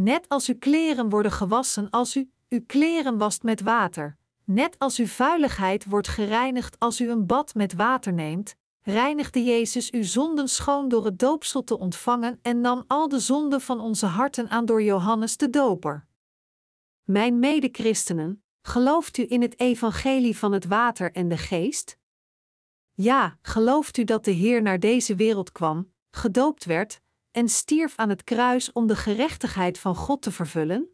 Net 0.00 0.28
als 0.28 0.48
uw 0.48 0.58
kleren 0.58 1.08
worden 1.08 1.32
gewassen 1.32 1.90
als 1.90 2.16
u 2.16 2.30
uw 2.48 2.60
kleren 2.66 3.18
wast 3.18 3.42
met 3.42 3.60
water, 3.60 4.16
net 4.44 4.78
als 4.78 4.98
uw 4.98 5.06
vuiligheid 5.06 5.84
wordt 5.84 6.08
gereinigd 6.08 6.78
als 6.78 7.00
u 7.00 7.10
een 7.10 7.26
bad 7.26 7.54
met 7.54 7.72
water 7.72 8.12
neemt, 8.12 8.56
reinigde 8.82 9.44
Jezus 9.44 9.90
uw 9.90 10.02
zonden 10.02 10.48
schoon 10.48 10.88
door 10.88 11.04
het 11.04 11.18
doopsel 11.18 11.64
te 11.64 11.78
ontvangen 11.78 12.38
en 12.42 12.60
nam 12.60 12.84
al 12.86 13.08
de 13.08 13.18
zonden 13.18 13.60
van 13.60 13.80
onze 13.80 14.06
harten 14.06 14.48
aan 14.48 14.64
door 14.64 14.82
Johannes 14.82 15.36
de 15.36 15.50
Doper. 15.50 16.06
Mijn 17.02 17.38
medechristenen, 17.38 18.42
gelooft 18.62 19.18
u 19.18 19.24
in 19.28 19.42
het 19.42 19.60
evangelie 19.60 20.36
van 20.36 20.52
het 20.52 20.66
water 20.66 21.12
en 21.12 21.28
de 21.28 21.38
geest? 21.38 21.98
Ja, 22.94 23.38
gelooft 23.42 23.96
u 23.96 24.04
dat 24.04 24.24
de 24.24 24.30
Heer 24.30 24.62
naar 24.62 24.80
deze 24.80 25.14
wereld 25.14 25.52
kwam, 25.52 25.92
gedoopt 26.10 26.64
werd 26.64 27.00
en 27.38 27.48
stierf 27.48 27.96
aan 27.96 28.08
het 28.08 28.24
kruis 28.24 28.72
om 28.72 28.86
de 28.86 28.96
gerechtigheid 28.96 29.78
van 29.78 29.94
God 29.94 30.22
te 30.22 30.32
vervullen? 30.32 30.88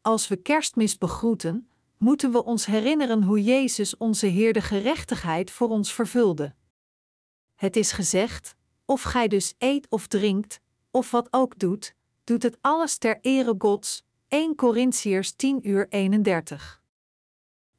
Als 0.00 0.28
we 0.28 0.36
kerstmis 0.36 0.98
begroeten, 0.98 1.68
moeten 1.98 2.32
we 2.32 2.44
ons 2.44 2.66
herinneren 2.66 3.22
hoe 3.22 3.42
Jezus 3.42 3.96
onze 3.96 4.26
Heer 4.26 4.52
de 4.52 4.60
gerechtigheid 4.60 5.50
voor 5.50 5.68
ons 5.68 5.92
vervulde. 5.92 6.54
Het 7.54 7.76
is 7.76 7.92
gezegd: 7.92 8.54
of 8.84 9.02
gij 9.02 9.28
dus 9.28 9.54
eet 9.58 9.86
of 9.88 10.06
drinkt, 10.06 10.60
of 10.90 11.10
wat 11.10 11.28
ook 11.30 11.58
doet, 11.58 11.94
doet 12.24 12.42
het 12.42 12.58
alles 12.60 12.98
ter 12.98 13.18
ere 13.20 13.54
Gods. 13.58 14.04
1 14.28 14.54
Corinthiërs 14.54 15.32
10 15.32 15.68
uur 15.68 15.86
31. 15.88 16.82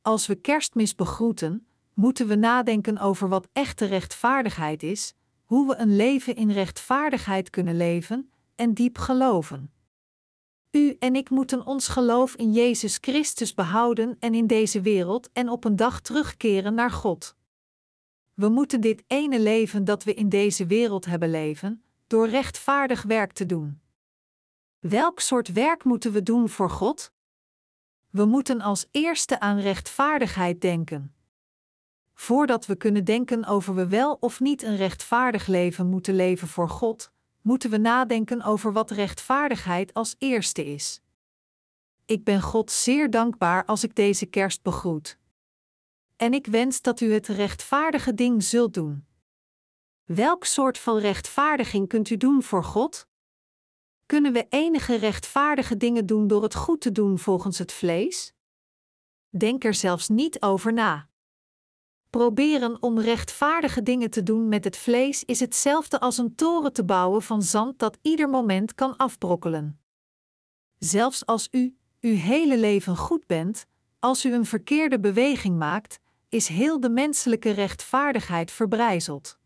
Als 0.02 0.28
we 0.28 0.36
kerstmis 0.36 0.95
begroeten, 0.95 1.67
moeten 1.93 2.28
we 2.28 2.36
nadenken 2.36 2.97
over 2.97 3.30
wat 3.30 3.47
echte 3.54 3.86
rechtvaardigheid 3.86 4.84
is, 4.84 5.13
hoe 5.53 5.67
we 5.67 5.75
een 5.75 5.95
leven 5.95 6.35
in 6.35 6.51
rechtvaardigheid 6.51 7.49
kunnen 7.49 7.77
leven 7.77 8.31
en 8.55 8.73
diep 8.73 8.97
geloven. 8.97 9.73
U 10.71 10.95
en 10.99 11.15
ik 11.15 11.29
moeten 11.29 11.65
ons 11.65 11.87
geloof 11.87 12.35
in 12.35 12.51
Jezus 12.51 12.97
Christus 13.01 13.53
behouden 13.53 14.15
en 14.19 14.33
in 14.33 14.47
deze 14.47 14.81
wereld 14.81 15.29
en 15.33 15.49
op 15.49 15.63
een 15.63 15.75
dag 15.75 16.01
terugkeren 16.01 16.73
naar 16.73 16.91
God. 16.91 17.35
We 18.33 18.49
moeten 18.49 18.81
dit 18.81 19.03
ene 19.07 19.39
leven 19.39 19.83
dat 19.83 20.03
we 20.03 20.13
in 20.13 20.29
deze 20.29 20.65
wereld 20.65 21.05
hebben 21.05 21.31
leven, 21.31 21.83
door 22.07 22.27
rechtvaardig 22.27 23.01
werk 23.01 23.33
te 23.33 23.45
doen. 23.45 23.81
Welk 24.79 25.19
soort 25.19 25.51
werk 25.51 25.83
moeten 25.83 26.11
we 26.11 26.23
doen 26.23 26.49
voor 26.49 26.69
God? 26.69 27.11
We 28.09 28.25
moeten 28.25 28.61
als 28.61 28.87
eerste 28.91 29.39
aan 29.39 29.59
rechtvaardigheid 29.59 30.61
denken. 30.61 31.15
Voordat 32.23 32.65
we 32.65 32.75
kunnen 32.75 33.03
denken 33.03 33.45
over 33.45 33.75
we 33.75 33.88
wel 33.88 34.17
of 34.19 34.39
niet 34.39 34.63
een 34.63 34.75
rechtvaardig 34.75 35.47
leven 35.47 35.88
moeten 35.88 36.15
leven 36.15 36.47
voor 36.47 36.69
God, 36.69 37.12
moeten 37.41 37.69
we 37.69 37.77
nadenken 37.77 38.41
over 38.41 38.73
wat 38.73 38.91
rechtvaardigheid 38.91 39.93
als 39.93 40.15
eerste 40.17 40.65
is. 40.65 41.01
Ik 42.05 42.23
ben 42.23 42.41
God 42.41 42.71
zeer 42.71 43.09
dankbaar 43.09 43.65
als 43.65 43.83
ik 43.83 43.95
deze 43.95 44.25
kerst 44.25 44.62
begroet. 44.62 45.17
En 46.15 46.33
ik 46.33 46.45
wens 46.45 46.81
dat 46.81 47.01
u 47.01 47.13
het 47.13 47.27
rechtvaardige 47.27 48.13
ding 48.13 48.43
zult 48.43 48.73
doen. 48.73 49.05
Welk 50.03 50.45
soort 50.45 50.77
van 50.77 50.97
rechtvaardiging 50.97 51.88
kunt 51.88 52.09
u 52.09 52.17
doen 52.17 52.43
voor 52.43 52.63
God? 52.63 53.07
Kunnen 54.05 54.33
we 54.33 54.45
enige 54.49 54.95
rechtvaardige 54.95 55.77
dingen 55.77 56.05
doen 56.05 56.27
door 56.27 56.43
het 56.43 56.55
goed 56.55 56.81
te 56.81 56.91
doen 56.91 57.19
volgens 57.19 57.57
het 57.57 57.71
vlees? 57.71 58.33
Denk 59.29 59.63
er 59.63 59.73
zelfs 59.73 60.09
niet 60.09 60.41
over 60.41 60.73
na. 60.73 61.12
Proberen 62.13 62.82
om 62.82 62.99
rechtvaardige 62.99 63.84
dingen 63.84 64.10
te 64.10 64.23
doen 64.23 64.47
met 64.47 64.63
het 64.63 64.78
vlees 64.78 65.23
is 65.23 65.39
hetzelfde 65.39 65.99
als 65.99 66.17
een 66.17 66.36
toren 66.36 66.73
te 66.73 66.84
bouwen 66.84 67.21
van 67.21 67.41
zand 67.41 67.80
dat 67.80 67.97
ieder 68.02 68.30
moment 68.30 68.76
kan 68.76 68.97
afbrokkelen. 68.97 69.80
Zelfs 70.78 71.26
als 71.26 71.47
u 71.52 71.78
uw 71.99 72.15
hele 72.15 72.58
leven 72.58 72.97
goed 72.97 73.28
bent, 73.28 73.65
als 73.99 74.26
u 74.26 74.34
een 74.34 74.45
verkeerde 74.45 74.99
beweging 74.99 75.58
maakt, 75.58 75.99
is 76.30 76.47
heel 76.47 76.80
de 76.80 76.89
menselijke 76.89 77.52
rechtvaardigheid 77.52 78.52
verbrijzeld. 78.52 79.38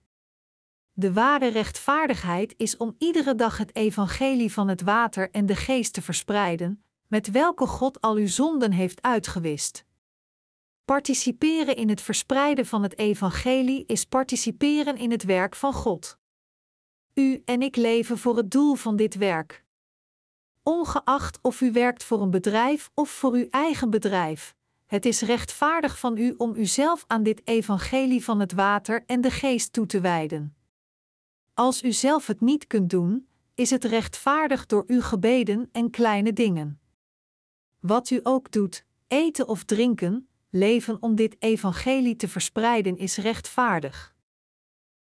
De 0.93 1.13
ware 1.13 1.47
rechtvaardigheid 1.47 2.53
is 2.57 2.77
om 2.77 2.95
iedere 2.97 3.35
dag 3.35 3.57
het 3.57 3.75
evangelie 3.75 4.53
van 4.53 4.67
het 4.67 4.81
water 4.81 5.31
en 5.31 5.45
de 5.45 5.55
geest 5.55 5.93
te 5.93 6.01
verspreiden, 6.01 6.83
met 7.07 7.31
welke 7.31 7.65
God 7.65 8.01
al 8.01 8.15
uw 8.15 8.27
zonden 8.27 8.71
heeft 8.71 9.01
uitgewist. 9.01 9.86
Participeren 10.87 11.75
in 11.75 11.89
het 11.89 12.01
verspreiden 12.01 12.65
van 12.65 12.83
het 12.83 12.97
evangelie 12.97 13.83
is 13.85 14.05
participeren 14.05 14.97
in 14.97 15.11
het 15.11 15.23
werk 15.23 15.55
van 15.55 15.73
God. 15.73 16.17
U 17.13 17.41
en 17.45 17.61
ik 17.61 17.75
leven 17.75 18.17
voor 18.17 18.37
het 18.37 18.51
doel 18.51 18.75
van 18.75 18.95
dit 18.95 19.15
werk. 19.15 19.63
Ongeacht 20.63 21.39
of 21.41 21.61
u 21.61 21.71
werkt 21.71 22.03
voor 22.03 22.21
een 22.21 22.31
bedrijf 22.31 22.89
of 22.93 23.09
voor 23.09 23.33
uw 23.33 23.47
eigen 23.49 23.89
bedrijf, 23.89 24.55
het 24.85 25.05
is 25.05 25.21
rechtvaardig 25.21 25.99
van 25.99 26.17
u 26.17 26.33
om 26.37 26.55
uzelf 26.55 27.03
aan 27.07 27.23
dit 27.23 27.41
evangelie 27.47 28.23
van 28.23 28.39
het 28.39 28.51
water 28.51 29.03
en 29.05 29.21
de 29.21 29.31
geest 29.31 29.73
toe 29.73 29.85
te 29.85 30.01
wijden. 30.01 30.55
Als 31.53 31.83
u 31.83 31.91
zelf 31.91 32.27
het 32.27 32.41
niet 32.41 32.67
kunt 32.67 32.89
doen, 32.89 33.27
is 33.55 33.69
het 33.69 33.83
rechtvaardig 33.83 34.65
door 34.65 34.83
uw 34.87 35.01
gebeden 35.01 35.69
en 35.71 35.89
kleine 35.89 36.33
dingen. 36.33 36.79
Wat 37.79 38.09
u 38.09 38.19
ook 38.23 38.51
doet, 38.51 38.85
eten 39.07 39.47
of 39.47 39.63
drinken, 39.63 40.27
leven 40.57 40.97
om 41.01 41.15
dit 41.15 41.35
evangelie 41.39 42.15
te 42.15 42.27
verspreiden 42.27 42.97
is 42.97 43.17
rechtvaardig. 43.17 44.15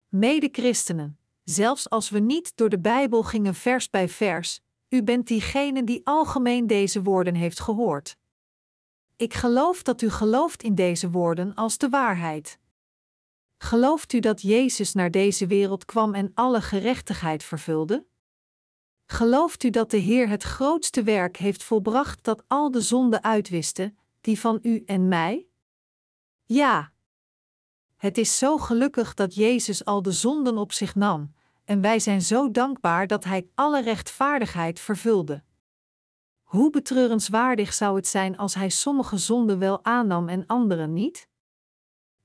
Mede-christenen, 0.08 1.18
zelfs 1.44 1.90
als 1.90 2.10
we 2.10 2.20
niet 2.20 2.58
door 2.58 2.70
de 2.70 2.80
Bijbel 2.80 3.24
gingen 3.24 3.56
vers 3.56 3.90
bij 3.90 4.10
vers, 4.10 4.62
u 4.90 5.04
bent 5.04 5.28
diegene 5.28 5.84
die 5.84 6.02
algemeen 6.04 6.68
deze 6.68 7.02
woorden 7.02 7.36
heeft 7.36 7.60
gehoord. 7.60 8.18
Ik 9.16 9.34
geloof 9.34 9.84
dat 9.84 10.02
u 10.02 10.10
gelooft 10.10 10.64
in 10.64 10.76
deze 10.76 11.10
woorden 11.10 11.54
als 11.54 11.78
de 11.78 11.90
waarheid. 11.90 12.60
Gelooft 13.58 14.14
u 14.14 14.20
dat 14.20 14.42
Jezus 14.42 14.94
naar 14.94 15.12
deze 15.12 15.48
wereld 15.48 15.86
kwam 15.86 16.14
en 16.14 16.32
alle 16.34 16.62
gerechtigheid 16.62 17.44
vervulde? 17.44 18.06
Gelooft 19.06 19.64
u 19.64 19.70
dat 19.70 19.92
de 19.92 19.98
Heer 19.98 20.30
het 20.30 20.44
grootste 20.44 21.04
werk 21.04 21.38
heeft 21.38 21.64
volbracht 21.64 22.24
dat 22.24 22.44
al 22.48 22.72
de 22.72 22.82
zonden 22.82 23.24
uitwiste, 23.24 23.94
die 24.24 24.40
van 24.40 24.60
u 24.62 24.84
en 24.86 25.08
mij? 25.08 25.48
Ja. 26.44 26.92
Het 27.96 28.18
is 28.18 28.38
zo 28.38 28.58
gelukkig 28.58 29.14
dat 29.14 29.36
Jezus 29.36 29.86
al 29.86 30.02
de 30.02 30.12
zonden 30.12 30.58
op 30.58 30.72
zich 30.72 30.96
nam, 30.96 31.34
en 31.64 31.82
wij 31.82 32.00
zijn 32.00 32.22
zo 32.22 32.52
dankbaar 32.52 33.08
dat 33.08 33.24
Hij 33.24 33.50
alle 33.56 33.82
rechtvaardigheid 33.82 34.80
vervulde. 34.80 35.44
Hoe 36.44 36.70
betreurenswaardig 36.70 37.74
zou 37.74 37.96
het 37.96 38.08
zijn 38.08 38.38
als 38.38 38.54
Hij 38.54 38.70
sommige 38.70 39.18
zonden 39.18 39.60
wel 39.60 39.86
aannam 39.86 40.30
en 40.30 40.46
andere 40.46 40.88
niet? 40.88 41.28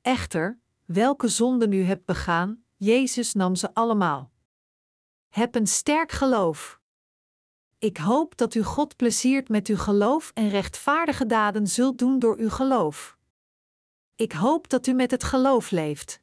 Echter, 0.01 0.61
welke 0.85 1.29
zonden 1.29 1.73
u 1.73 1.83
hebt 1.83 2.05
begaan, 2.05 2.65
Jezus 2.77 3.35
nam 3.35 3.55
ze 3.55 3.75
allemaal. 3.75 4.33
Heb 5.29 5.55
een 5.55 5.67
sterk 5.67 6.13
geloof. 6.13 6.81
Ik 7.81 7.97
hoop 7.97 8.37
dat 8.37 8.55
u 8.55 8.63
God 8.63 8.97
pleziert 8.97 9.49
met 9.49 9.69
uw 9.69 9.77
geloof 9.77 10.31
en 10.35 10.49
rechtvaardige 10.49 11.27
daden 11.27 11.67
zult 11.67 11.99
doen 11.99 12.19
door 12.19 12.37
uw 12.37 12.51
geloof. 12.51 13.19
Ik 14.15 14.33
hoop 14.33 14.69
dat 14.69 14.87
u 14.87 14.93
met 14.93 15.11
het 15.11 15.25
geloof 15.25 15.71
leeft. 15.71 16.21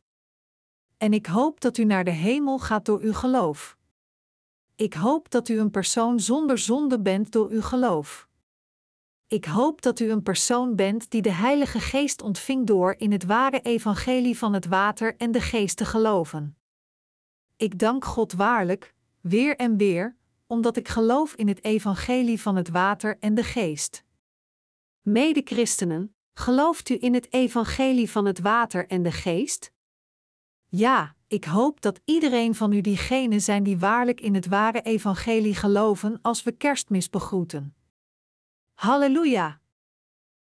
En 0.98 1.14
ik 1.14 1.26
hoop 1.26 1.62
dat 1.62 1.78
u 1.78 1.84
naar 1.84 2.04
de 2.04 2.12
hemel 2.12 2.60
gaat 2.60 2.86
door 2.86 3.00
uw 3.00 3.14
geloof. 3.14 3.78
Ik 4.76 4.94
hoop 4.94 5.32
dat 5.32 5.50
u 5.50 5.60
een 5.60 5.72
persoon 5.72 6.20
zonder 6.20 6.58
zonde 6.58 7.02
bent 7.02 7.32
door 7.32 7.50
uw 7.50 7.62
geloof. 7.62 8.28
Ik 9.28 9.46
hoop 9.46 9.82
dat 9.82 10.00
u 10.00 10.10
een 10.10 10.24
persoon 10.24 10.76
bent 10.76 11.10
die 11.12 11.22
de 11.22 11.32
Heilige 11.32 11.80
Geest 11.80 12.22
ontving 12.22 12.68
door 12.68 12.96
in 12.98 13.12
het 13.12 13.26
ware 13.26 13.62
evangelie 13.62 14.38
van 14.38 14.54
het 14.54 14.66
water 14.66 15.16
en 15.18 15.32
de 15.32 15.42
geest 15.42 15.78
te 15.78 15.86
geloven. 15.86 16.58
Ik 17.58 17.80
dank 17.80 18.06
God 18.06 18.34
waarlijk, 18.34 18.94
weer 19.22 19.56
en 19.56 19.78
weer, 19.78 20.16
omdat 20.48 20.78
ik 20.78 20.88
geloof 20.88 21.34
in 21.34 21.48
het 21.48 21.64
evangelie 21.64 22.42
van 22.42 22.56
het 22.56 22.70
water 22.70 23.18
en 23.20 23.36
de 23.36 23.44
geest. 23.44 24.04
Mede-christenen, 25.02 26.16
gelooft 26.34 26.90
u 26.90 26.98
in 27.00 27.14
het 27.14 27.34
evangelie 27.34 28.12
van 28.12 28.26
het 28.26 28.40
water 28.40 28.88
en 28.88 29.04
de 29.04 29.12
geest? 29.12 29.72
Ja, 30.68 31.16
ik 31.28 31.44
hoop 31.44 31.82
dat 31.82 32.02
iedereen 32.06 32.56
van 32.56 32.74
u 32.74 32.82
diegenen 32.82 33.42
zijn 33.42 33.64
die 33.64 33.78
waarlijk 33.78 34.22
in 34.22 34.36
het 34.36 34.48
ware 34.48 34.82
evangelie 34.82 35.56
geloven 35.56 36.20
als 36.22 36.44
we 36.44 36.52
kerstmis 36.52 37.10
begroeten. 37.10 37.76
Halleluja! 38.74 39.64